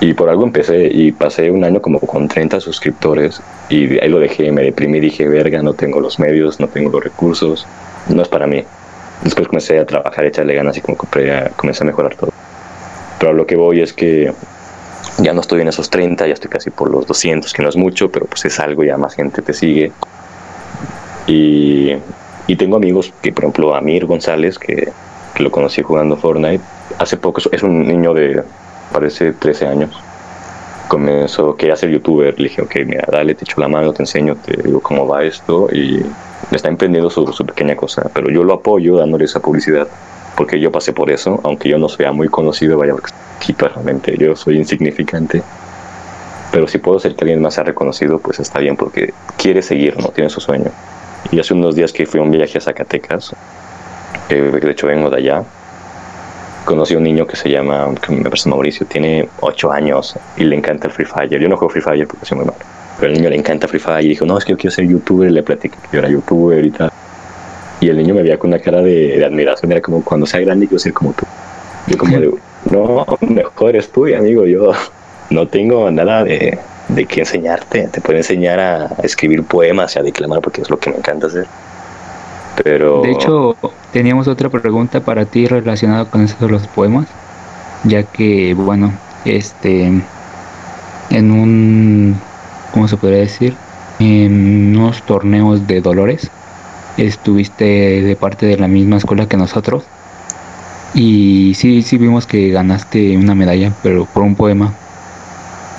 [0.00, 4.18] Y por algo empecé y pasé un año como con 30 suscriptores y ahí lo
[4.20, 7.70] dejé, me deprimí, dije, verga, no tengo los medios, no tengo los recursos,
[8.06, 8.68] no es para mí.
[9.22, 10.98] Después comencé a trabajar, echarle ganas y como
[11.56, 12.30] comencé a mejorar todo.
[13.18, 14.34] Pero a lo que voy es que
[15.18, 17.76] Ya no estoy en esos 30, ya estoy casi por los 200, que no es
[17.76, 19.96] mucho, pero pues es algo, ya más gente te sigue.
[21.26, 21.92] Y,
[22.46, 24.94] y tengo amigos que, por ejemplo, Amir González, que,
[25.36, 26.64] que lo conocí jugando Fortnite,
[26.98, 28.42] hace poco, es un niño de,
[28.90, 29.90] parece, 13 años.
[30.88, 34.36] Comenzó, quería ser youtuber, le dije, ok, mira, dale, te echo la mano, te enseño,
[34.36, 36.00] te digo cómo va esto, y
[36.50, 39.86] está emprendiendo su, su pequeña cosa, pero yo lo apoyo dándole esa publicidad,
[40.36, 43.12] porque yo pasé por eso, aunque yo no sea muy conocido, vaya, porque
[43.58, 45.42] realmente yo soy insignificante,
[46.50, 49.98] pero si puedo ser que alguien más sea reconocido, pues está bien, porque quiere seguir,
[49.98, 50.08] ¿no?
[50.08, 50.70] Tiene su sueño.
[51.30, 53.34] Y hace unos días que fui a un viaje a Zacatecas,
[54.28, 55.44] que de hecho vengo de allá,
[56.66, 60.44] conocí a un niño que se llama, que me parece Mauricio, tiene 8 años y
[60.44, 61.40] le encanta el Free Fire.
[61.40, 62.58] Yo no juego Free Fire porque soy muy malo,
[62.98, 64.86] pero el niño le encanta Free Fire y dijo, no, es que yo quiero ser
[64.86, 66.90] youtuber, y le platiqué que yo era youtuber y tal.
[67.80, 70.66] Y el niño me veía con una cara de, admiración, era como cuando sea grande
[70.66, 71.24] quiero ser como tú.
[71.86, 72.30] Yo como de,
[72.70, 74.72] no, mejor eres tú, amigo, yo
[75.30, 76.58] no tengo nada de,
[76.88, 77.88] de qué enseñarte.
[77.88, 81.28] Te puedo enseñar a escribir poemas y a declamar porque es lo que me encanta
[81.28, 81.46] hacer.
[82.62, 83.02] Pero...
[83.02, 83.56] De hecho,
[83.92, 87.06] teníamos otra pregunta para ti relacionada con eso de los poemas,
[87.84, 88.92] ya que, bueno,
[89.24, 89.92] este,
[91.10, 92.16] en un,
[92.72, 93.54] ¿cómo se podría decir?
[93.98, 96.30] En unos torneos de Dolores,
[96.96, 97.64] estuviste
[98.02, 99.84] de parte de la misma escuela que nosotros.
[100.94, 104.72] Y sí, sí vimos que ganaste una medalla, pero por un poema.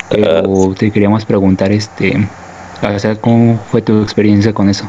[0.10, 2.28] Pero te queríamos preguntar, este,
[2.82, 4.88] o sea, ¿cómo fue tu experiencia con eso?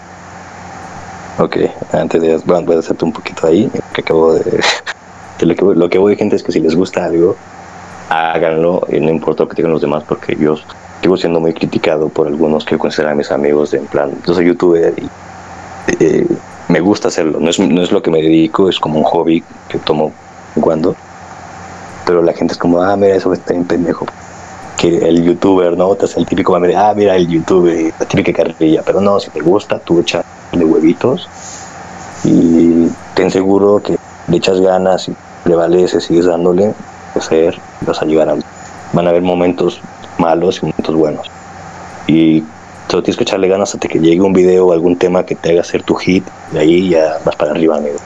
[1.41, 1.57] Ok,
[1.93, 4.61] antes de bueno, voy a hacerte un poquito ahí, que acabo de...
[5.41, 7.37] lo, que lo que voy gente es que si les gusta algo,
[8.09, 10.57] háganlo y no importa lo que digan los demás, porque yo
[11.01, 14.47] sigo siendo muy criticado por algunos que consideran mis amigos de en plan, yo soy
[14.47, 15.09] youtuber y
[16.01, 16.27] eh,
[16.67, 19.45] me gusta hacerlo, no es, no es lo que me dedico, es como un hobby
[19.69, 20.13] que tomo
[20.61, 20.97] cuando,
[22.05, 24.07] pero la gente es como, ah, mira, eso está en pendejo.
[24.77, 25.95] Que el youtuber, ¿no?
[25.95, 29.41] Te hace el típico ah, mira, el youtuber, la típica carrilla, pero no, si te
[29.41, 31.29] gusta, tú echa de huevitos
[32.25, 33.97] y ten seguro que
[34.29, 36.75] le echas ganas y prevaleces, sigues dándole,
[37.15, 38.37] hacer, vas a llegar a...
[38.93, 39.81] Van a haber momentos
[40.19, 41.31] malos y momentos buenos.
[42.07, 42.43] Y
[42.89, 45.51] solo tienes que echarle ganas hasta que llegue un video o algún tema que te
[45.51, 46.25] haga hacer tu hit,
[46.55, 47.99] y ahí ya vas para arriba, amigo.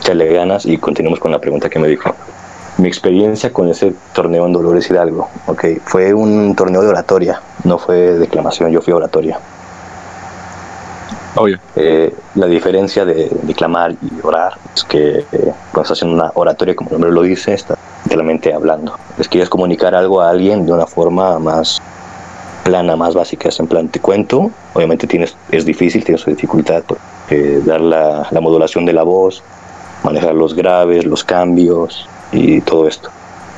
[0.00, 2.14] Echarle ganas y continuamos con la pregunta que me dijo.
[2.78, 7.78] Mi experiencia con ese torneo en Dolores Hidalgo, ok, fue un torneo de oratoria, no
[7.78, 9.40] fue declamación, yo fui a oratoria.
[11.36, 11.58] Obvio.
[11.76, 16.74] Eh, la diferencia de declamar y orar es que eh, cuando estás haciendo una oratoria,
[16.74, 18.94] como el nombre lo dice, estás literalmente hablando.
[19.18, 21.80] Es quieres comunicar algo a alguien de una forma más
[22.64, 23.48] plana, más básica.
[23.48, 28.26] Es en plan, te cuento, obviamente tienes, es difícil, tienes su dificultad, porque dar la,
[28.30, 29.42] la modulación de la voz,
[30.02, 33.10] manejar los graves, los cambios y todo esto.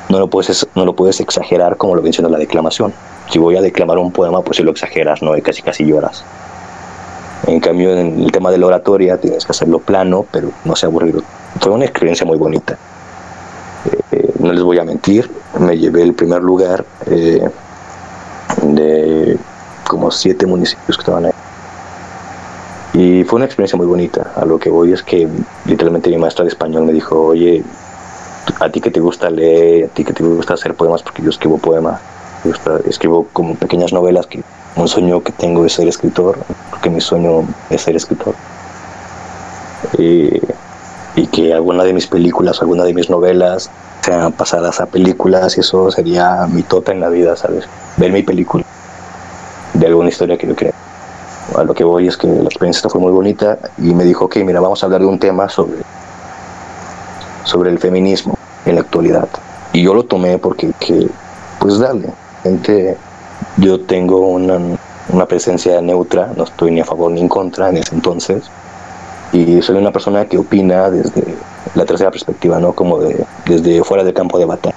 [0.09, 2.93] No lo puedes, no lo puedes exagerar como lo menciona la declamación.
[3.29, 6.25] Si voy a declamar un poema, pues si lo exageras, no, y casi casi lloras.
[7.49, 10.87] En cambio, en el tema de la oratoria tienes que hacerlo plano, pero no sea
[10.87, 11.23] aburrido.
[11.59, 12.77] Fue una experiencia muy bonita.
[14.11, 17.49] Eh, no les voy a mentir, me llevé el primer lugar eh,
[18.61, 19.35] de
[19.87, 21.31] como siete municipios que estaban ahí.
[22.93, 24.31] Y fue una experiencia muy bonita.
[24.35, 25.27] A lo que voy es que
[25.65, 27.63] literalmente mi maestra de español me dijo, oye,
[28.59, 31.31] a ti que te gusta leer, a ti que te gusta hacer poemas, porque yo
[31.31, 31.99] escribo poemas,
[32.85, 34.43] escribo como pequeñas novelas que
[34.81, 36.37] un sueño que tengo es ser escritor,
[36.69, 38.35] porque mi sueño es ser escritor.
[39.97, 40.41] Y,
[41.33, 43.69] que alguna de mis películas, alguna de mis novelas
[44.01, 47.65] sean pasadas a películas y eso sería mi tota en la vida, ¿sabes?
[47.97, 48.63] Ver mi película
[49.73, 50.73] de alguna historia que yo crea.
[51.55, 54.37] A lo que voy es que la experiencia fue muy bonita y me dijo, ok,
[54.37, 55.77] mira, vamos a hablar de un tema sobre,
[57.43, 59.27] sobre el feminismo en la actualidad.
[59.73, 61.07] Y yo lo tomé porque, que,
[61.59, 62.09] pues dale,
[62.43, 62.97] gente
[63.59, 64.59] yo tengo una,
[65.09, 68.43] una, presencia neutra, no estoy ni a favor ni en contra en ese entonces,
[69.31, 71.23] y soy una persona que opina desde
[71.75, 72.73] la tercera perspectiva, ¿no?
[72.73, 74.75] Como de, desde fuera del campo de batalla.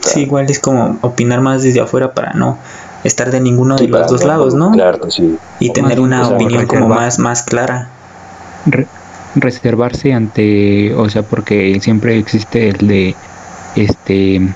[0.00, 2.58] Sí, igual es como opinar más desde afuera para no
[3.04, 4.70] estar de ninguno de los dos lados, ¿no?
[4.72, 5.38] Claro, sí.
[5.58, 7.88] Y tener una opinión como más, más clara.
[9.34, 13.16] reservarse ante, o sea, porque siempre existe el de,
[13.76, 14.54] este,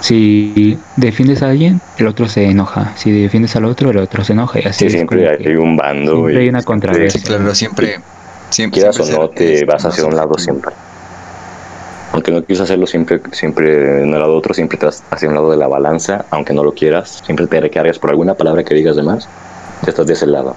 [0.00, 2.92] si defiendes a alguien, el otro se enoja.
[2.96, 4.60] Si defiendes al otro, el otro se enoja.
[4.60, 6.12] Y así siempre hay un bando.
[6.12, 7.20] Siempre hay una controversia.
[7.22, 8.00] claro, siempre.
[8.50, 10.72] siempre quieras o no, te vas hacia un lado siempre.
[12.12, 15.34] Aunque no quieras hacerlo siempre, siempre en el lado otro, siempre te vas hacia un
[15.34, 18.74] lado de la balanza, aunque no lo quieras, siempre te recargas por alguna palabra que
[18.74, 19.28] digas de más,
[19.82, 20.56] ya estás de ese lado.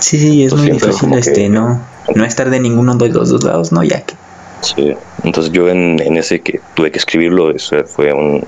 [0.00, 1.80] Sí, sí, es muy difícil este, no,
[2.14, 3.82] no estar de ninguno de los dos lados, ¿no?
[3.82, 4.14] Ya que
[4.62, 8.44] Sí, entonces yo en, en, ese que tuve que escribirlo, eso fue un,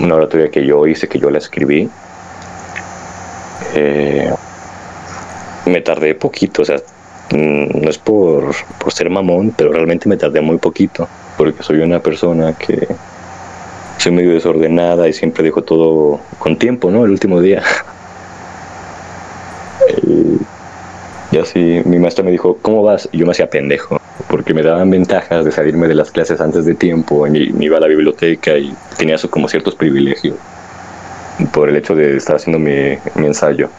[0.00, 1.88] una oratoria que yo hice, que yo la escribí.
[3.74, 4.30] Eh,
[5.66, 6.76] me tardé poquito, o sea,
[7.32, 11.80] mm, no es por, por ser mamón, pero realmente me tardé muy poquito, porque soy
[11.80, 12.86] una persona que
[13.98, 17.04] soy medio desordenada y siempre dejo todo con tiempo, ¿no?
[17.04, 17.62] El último día.
[21.32, 23.08] Y así mi maestra me dijo, ¿cómo vas?
[23.12, 23.98] Y yo me hacía pendejo,
[24.36, 27.78] porque me daban ventajas de salirme de las clases antes de tiempo, y me iba
[27.78, 30.34] a la biblioteca y tenía eso como ciertos privilegios
[31.54, 33.70] por el hecho de estar haciendo mi, mi ensayo.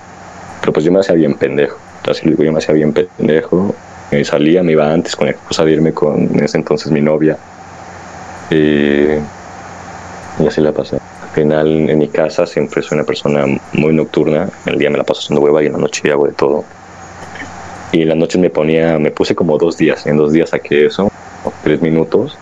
[0.60, 1.78] Pero pues yo me hacía bien pendejo.
[2.10, 3.76] Así digo, yo me hacía bien pendejo.
[4.12, 7.02] Me salía, me iba antes con la excusa de irme con en ese entonces mi
[7.02, 7.38] novia.
[8.50, 9.20] Y
[10.48, 10.96] así la pasé.
[10.96, 14.50] Al final en mi casa siempre soy una persona muy nocturna.
[14.66, 16.66] En el día me la paso haciendo hueva y en la noche hago de todo.
[17.92, 20.06] Y en la noche me ponía, me puse como dos días.
[20.08, 21.12] En dos días saqué eso,
[21.64, 22.38] tres minutos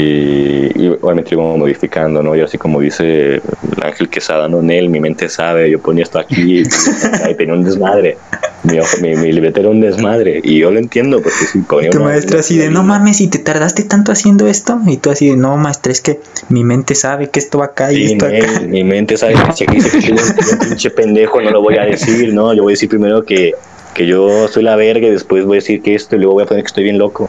[0.00, 2.34] y, y obviamente iba modificando, ¿no?
[2.34, 3.42] Y así como dice el
[3.82, 4.60] Ángel Quesada, ¿no?
[4.60, 8.16] En él, mi mente sabe, yo ponía esto aquí, y tenía un desmadre.
[8.62, 10.40] Mi, mi, mi, libreta era un desmadre.
[10.42, 11.90] Y yo lo entiendo, porque si ponía.
[11.90, 14.78] Tu maestra así de, no mames, ¿y te tardaste tanto haciendo esto?
[14.86, 17.92] Y tú así de, no, maestra, es que mi mente sabe que esto va acá
[17.92, 18.60] y sí, esto mi, acá.
[18.60, 21.84] Mi mente sabe que dice que soy un, un pinche pendejo, no lo voy a
[21.84, 22.52] decir, ¿no?
[22.54, 23.54] Yo voy a decir primero que,
[23.94, 26.44] que yo soy la verga y después voy a decir que esto y luego voy
[26.44, 27.28] a poner que estoy bien loco.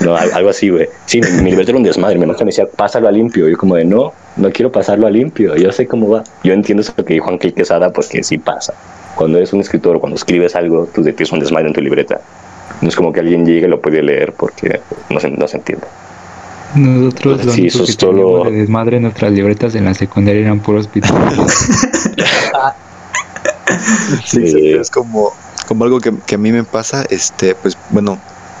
[0.00, 0.88] No, algo así, güey.
[1.06, 2.18] Sí, mi, mi libreta era un desmadre.
[2.18, 3.48] Mi maestra me decía, pásalo a limpio.
[3.48, 5.54] Yo como de, no, no quiero pasarlo a limpio.
[5.56, 6.24] Yo sé cómo va.
[6.42, 8.72] Yo entiendo eso que dijo Ángel Quesada porque sí pasa.
[9.14, 12.20] Cuando eres un escritor, cuando escribes algo, tú tienes un desmadre en tu libreta.
[12.80, 14.80] No es como que alguien llegue y lo puede leer porque
[15.10, 15.86] no se, no se entiende.
[16.74, 19.74] Nosotros lo Sí, único eso que es todo teníamos lo- de desmadre en nuestras libretas
[19.74, 21.52] en la secundaria eran puros pitufos.
[24.24, 24.72] Sí, Sí.
[24.72, 25.32] es como,
[25.70, 28.18] como algo que, que a mí me pasa, este, pues bueno,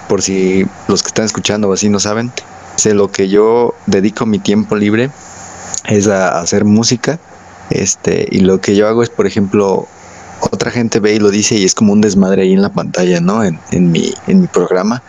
[0.08, 2.30] por si los que están escuchando o así no saben,
[2.76, 5.10] sé lo que yo dedico mi tiempo libre
[5.88, 7.18] es a, hacer música,
[7.70, 9.88] este, y lo que yo hago es, por ejemplo,
[10.52, 13.20] otra gente ve y lo dice y es como un desmadre ahí en la pantalla,
[13.20, 13.42] ¿no?
[13.42, 15.02] En, en mi, en mi programa.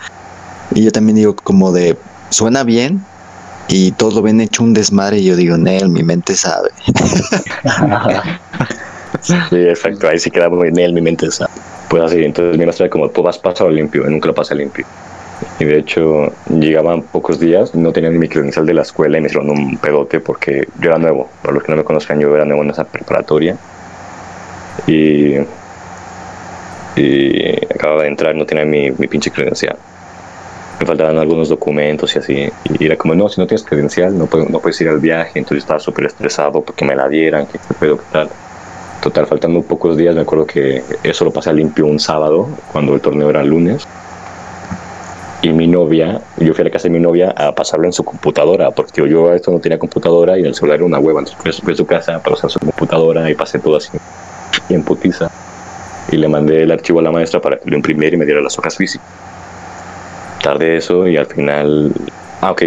[0.73, 1.99] Y yo también digo como de,
[2.31, 3.05] suena bien,
[3.67, 6.71] y todos lo ven hecho un desmadre y yo digo, Nel, mi mente sabe.
[9.21, 10.07] Sí, exacto.
[10.07, 11.49] Ahí sí queda muy en él, mi mente esa.
[11.91, 14.85] Pues así, entonces mi maestra como, pues vas pasado limpio, nunca lo pasé limpio.
[15.59, 19.21] Y de hecho, llegaban pocos días, no tenía ni mi credencial de la escuela y
[19.21, 21.29] me hicieron un pedote porque yo era nuevo.
[21.41, 23.59] Para los que no me conozcan, yo era nuevo en esa preparatoria.
[24.87, 25.35] Y,
[26.95, 29.77] y acababa de entrar, no tenía mi, mi pinche credencial.
[30.79, 32.53] Me faltaban algunos documentos y así.
[32.63, 35.31] Y era como, no, si no tienes credencial, no, puedo- no puedes ir al viaje.
[35.39, 38.29] Entonces yo estaba súper estresado porque me la dieran, que pedo, qué tal.
[39.01, 43.01] Total, faltando pocos días, me acuerdo que eso lo pasé limpio un sábado, cuando el
[43.01, 43.87] torneo era lunes.
[45.41, 48.03] Y mi novia, yo fui a la casa de mi novia a pasarlo en su
[48.03, 51.19] computadora, porque yo a esto no tenía computadora y en el celular era una hueva.
[51.21, 53.77] Entonces fui a su- fui a su casa para usar su computadora y pasé todo
[53.77, 53.89] así,
[54.69, 55.27] y en putiza.
[56.11, 58.39] Y le mandé el archivo a la maestra para que lo imprimiera y me diera
[58.41, 59.07] las hojas físicas.
[60.43, 61.91] Tardé eso y al final.
[62.41, 62.63] Ah, ok.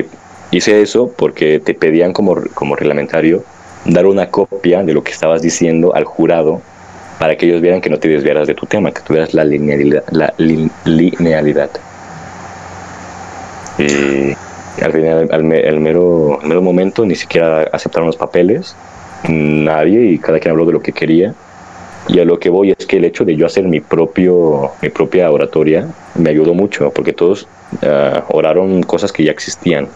[0.51, 3.45] Hice eso porque te pedían como, como reglamentario
[3.85, 6.63] dar una copia de lo que estabas diciendo al jurado
[7.19, 10.05] para que ellos vieran que no te desviaras de tu tema, que tuvieras la linealidad.
[10.11, 11.71] La lin- linealidad.
[13.79, 18.75] Y al final, al, al mero, al mero momento, ni siquiera aceptaron los papeles,
[19.29, 21.35] nadie, y cada quien habló de lo que quería.
[22.09, 24.91] Y a lo que voy es que el hecho de yo hacer mi, propio, mi
[24.91, 27.47] propia oratoria me ayudó mucho, porque todos
[27.83, 29.89] ah, oraron cosas que ya existían.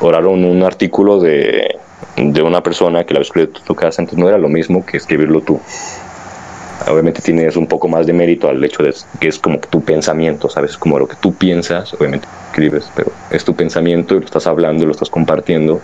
[0.00, 1.76] Oraron un artículo de,
[2.16, 4.84] de una persona que la había escrito en tu casa, entonces no era lo mismo
[4.84, 5.60] que escribirlo tú.
[6.88, 10.48] Obviamente tienes un poco más de mérito al hecho de que es como tu pensamiento,
[10.48, 10.76] ¿sabes?
[10.76, 14.84] Como lo que tú piensas, obviamente escribes, pero es tu pensamiento y lo estás hablando,
[14.84, 15.80] lo estás compartiendo.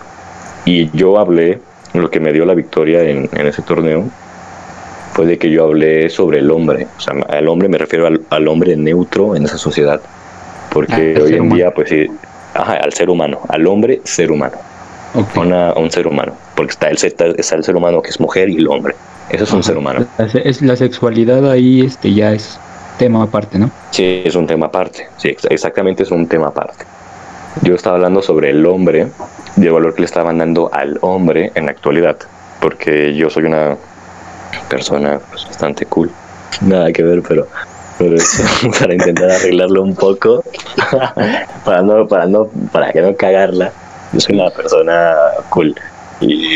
[0.65, 1.59] Y yo hablé,
[1.93, 4.05] lo que me dio la victoria en, en ese torneo,
[5.13, 6.87] fue de que yo hablé sobre el hombre.
[6.97, 10.01] O sea, al hombre me refiero al, al hombre neutro en esa sociedad.
[10.69, 11.55] Porque Al hoy en humano.
[11.55, 12.07] día, pues sí,
[12.53, 14.57] ajá, al ser humano, al hombre ser humano,
[15.15, 15.35] Ok.
[15.35, 16.33] a, una- a un ser humano.
[16.55, 18.95] Porque está el, ser- está el ser humano que es mujer y el hombre.
[19.29, 19.67] Eso es un Ajá.
[19.67, 20.05] ser humano.
[20.17, 22.59] La, es, la sexualidad ahí este, ya es
[22.97, 23.71] tema aparte, ¿no?
[23.91, 25.07] Sí, es un tema aparte.
[25.17, 26.85] Sí, ex- exactamente es un tema aparte.
[27.63, 29.07] Yo estaba hablando sobre el hombre
[29.57, 32.17] y el valor que le estaban dando al hombre en la actualidad.
[32.61, 33.75] Porque yo soy una
[34.69, 36.11] persona pues, bastante cool.
[36.61, 37.47] Nada que ver, pero,
[38.79, 40.43] para intentar arreglarlo un poco,
[41.65, 43.71] para, no, para, no, para que no cagarla,
[44.13, 45.15] yo soy una persona
[45.49, 45.75] cool.
[46.19, 46.55] Y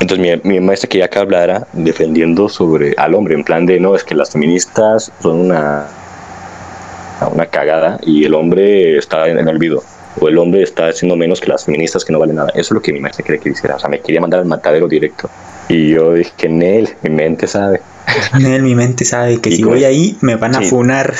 [0.00, 3.94] entonces mi, mi maestra quería que hablara defendiendo sobre al hombre, en plan de no,
[3.96, 5.86] es que las feministas son una,
[7.32, 9.82] una cagada y el hombre está en el olvido.
[10.20, 12.50] o el hombre está haciendo menos que las feministas que no valen nada.
[12.50, 13.76] Eso es lo que mi maestra quería que hiciera.
[13.76, 15.28] O sea, me quería mandar al matadero directo.
[15.68, 17.80] Y yo dije, Nel, mi mente sabe.
[18.40, 21.14] Nel, mi mente sabe que si voy ahí me van a funar.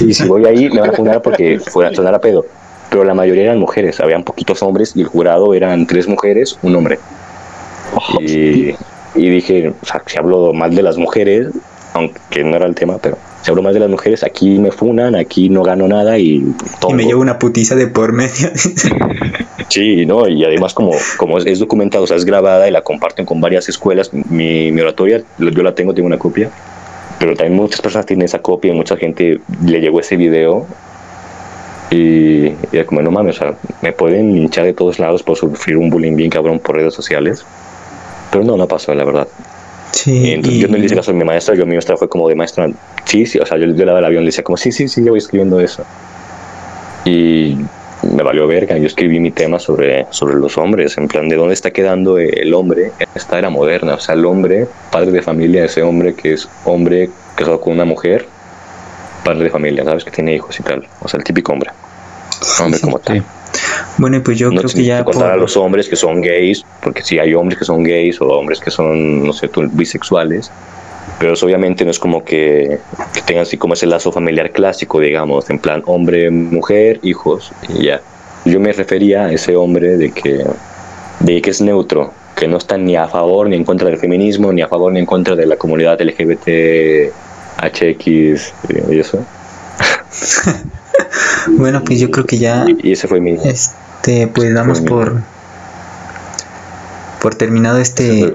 [0.00, 2.46] Y si voy ahí me van a funar porque fuera a sonar a pedo.
[2.90, 6.76] Pero la mayoría eran mujeres, habían poquitos hombres y el jurado eran tres mujeres, un
[6.76, 6.98] hombre.
[8.20, 8.74] Y,
[9.14, 11.48] y dije, o sea, si hablo mal de las mujeres,
[11.94, 15.14] aunque no era el tema, pero si hablo mal de las mujeres, aquí me funan,
[15.14, 16.44] aquí no gano nada y
[16.80, 16.90] todo.
[16.90, 18.50] Y me llevo una putiza de por medio.
[19.68, 23.24] sí, no, y además como, como es, documentado, o sea, es grabada y la comparten
[23.24, 26.50] con varias escuelas, mi, mi oratoria, yo la tengo, tengo una copia,
[27.18, 30.66] pero también muchas personas tienen esa copia y mucha gente le llegó ese video
[31.90, 35.76] y, y como no mames, o sea, me pueden hinchar de todos lados por sufrir
[35.76, 37.44] un bullying bien cabrón por redes sociales,
[38.30, 39.28] pero no, no pasó, la verdad.
[39.92, 42.28] Sí, entonces, Yo no le hice caso a mi maestra, yo mi maestra fue como
[42.28, 42.68] de maestra,
[43.04, 44.88] sí, sí, o sea, yo, yo le daba el avión, le decía como, sí, sí,
[44.88, 45.84] sí, yo voy escribiendo eso.
[47.04, 47.56] Y
[48.02, 51.54] me valió verga, yo escribí mi tema sobre, sobre los hombres, en plan, ¿de dónde
[51.54, 53.94] está quedando el hombre en esta era moderna?
[53.94, 57.84] O sea, el hombre, padre de familia, ese hombre que es hombre casado con una
[57.84, 58.26] mujer,
[59.26, 60.04] padre de familia, ¿sabes?
[60.04, 60.86] Que tiene hijos y tal.
[61.00, 61.70] O sea, el típico hombre.
[62.60, 63.24] Hombre como tal.
[63.98, 65.04] Bueno, pues yo creo que ya.
[65.04, 68.26] Contar a los hombres que son gays, porque si hay hombres que son gays o
[68.26, 70.50] hombres que son, no sé, bisexuales,
[71.18, 72.78] pero eso obviamente no es como que,
[73.14, 77.86] que tengan así como ese lazo familiar clásico, digamos, en plan hombre, mujer, hijos, y
[77.86, 78.00] ya.
[78.44, 80.44] Yo me refería a ese hombre de que,
[81.20, 84.52] de que es neutro, que no está ni a favor ni en contra del feminismo,
[84.52, 87.12] ni a favor ni en contra de la comunidad LGBT,
[87.58, 88.06] HX
[88.88, 89.24] y eso.
[91.48, 92.64] bueno, pues yo creo que ya.
[92.82, 93.38] Y ese fue mi.
[93.44, 95.20] Este, pues damos por.
[97.20, 98.26] Por terminado este.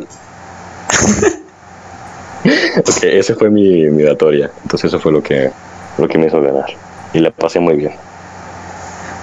[2.78, 4.52] ok, esa fue mi, mi datoria.
[4.64, 5.52] Entonces, eso fue lo que,
[5.98, 6.66] lo que me hizo ganar.
[7.14, 7.92] Y la pasé muy bien.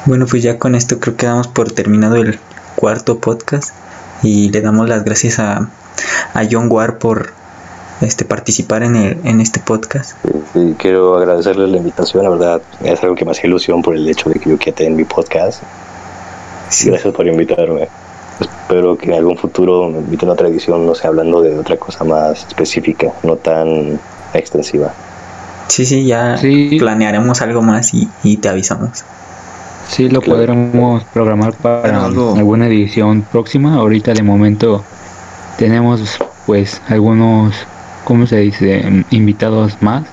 [0.07, 2.38] Bueno, pues ya con esto creo que damos por terminado el
[2.76, 3.74] cuarto podcast.
[4.22, 5.68] Y le damos las gracias a,
[6.34, 7.38] a John Ward por
[8.01, 10.16] este, participar en, el, en este podcast.
[10.53, 14.09] Sí, quiero agradecerle la invitación, la verdad es algo que me hace ilusión por el
[14.09, 15.62] hecho de que yo quiera en mi podcast.
[16.84, 17.88] Gracias por invitarme.
[18.40, 21.76] Espero que en algún futuro me inviten a otra edición, no sé, hablando de otra
[21.76, 23.99] cosa más específica, no tan
[24.34, 24.92] extensiva.
[25.68, 26.38] Sí, sí, ya
[26.78, 29.05] planearemos algo más y, y te avisamos.
[29.88, 33.74] Sí, lo podremos programar para alguna edición próxima.
[33.76, 34.84] Ahorita de momento
[35.57, 37.55] tenemos pues algunos
[38.09, 38.82] ¿cómo se dice?
[39.11, 40.09] Invitados más.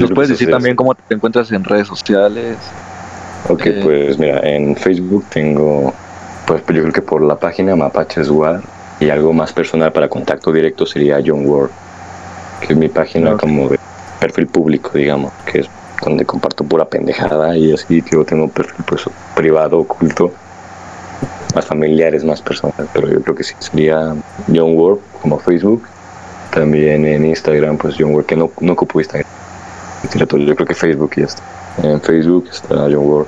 [0.00, 2.56] ¿Nos puedes decir también cómo te encuentras en redes sociales?
[3.48, 5.94] Ok, eh, pues mira, en Facebook tengo,
[6.44, 8.62] pues yo creo que por la página Mapaches War
[8.98, 11.70] y algo más personal para contacto directo sería John Ward,
[12.66, 13.78] que es mi página como de
[14.18, 15.70] perfil público, digamos, que es
[16.04, 19.04] donde comparto pura pendejada y así, que yo tengo un perfil pues
[19.36, 20.32] privado, oculto,
[21.54, 24.16] más familiares, más personal, pero yo creo que sí sería
[24.52, 25.86] John Ward como Facebook
[26.56, 29.28] también en Instagram, pues John Ward, que no, no ocupo Instagram.
[30.18, 31.42] Yo creo que Facebook y está.
[31.82, 33.26] En Facebook está John Ward.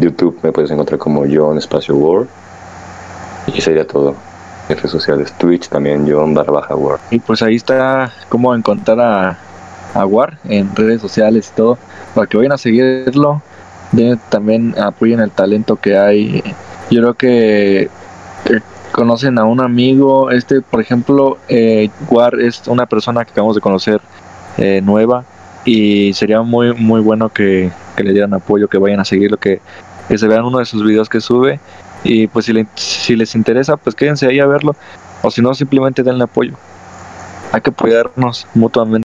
[0.00, 2.26] YouTube me puedes encontrar como John Espacio Ward.
[3.46, 4.16] Y sería todo.
[4.68, 5.32] En redes sociales.
[5.38, 6.98] Twitch también John Barbaja Ward.
[7.10, 9.38] Y pues ahí está cómo encontrar a,
[9.94, 11.78] a Ward en redes sociales y todo.
[12.16, 13.42] Para que vayan a seguirlo.
[14.28, 16.42] también apoyen el talento que hay.
[16.90, 17.90] Yo creo que
[19.00, 23.62] conocen a un amigo, este, por ejemplo, eh, War es una persona que acabamos de
[23.62, 23.98] conocer
[24.58, 25.24] eh, nueva
[25.64, 29.62] y sería muy muy bueno que, le dieran apoyo, que vayan a seguirlo, que,
[30.06, 31.60] que se vean uno de sus videos que sube
[32.04, 34.76] y pues si, si les interesa, pues quédense ahí a verlo
[35.22, 36.52] o si no, simplemente denle apoyo.
[37.52, 38.98] Hay que apoyarnos mutuamente.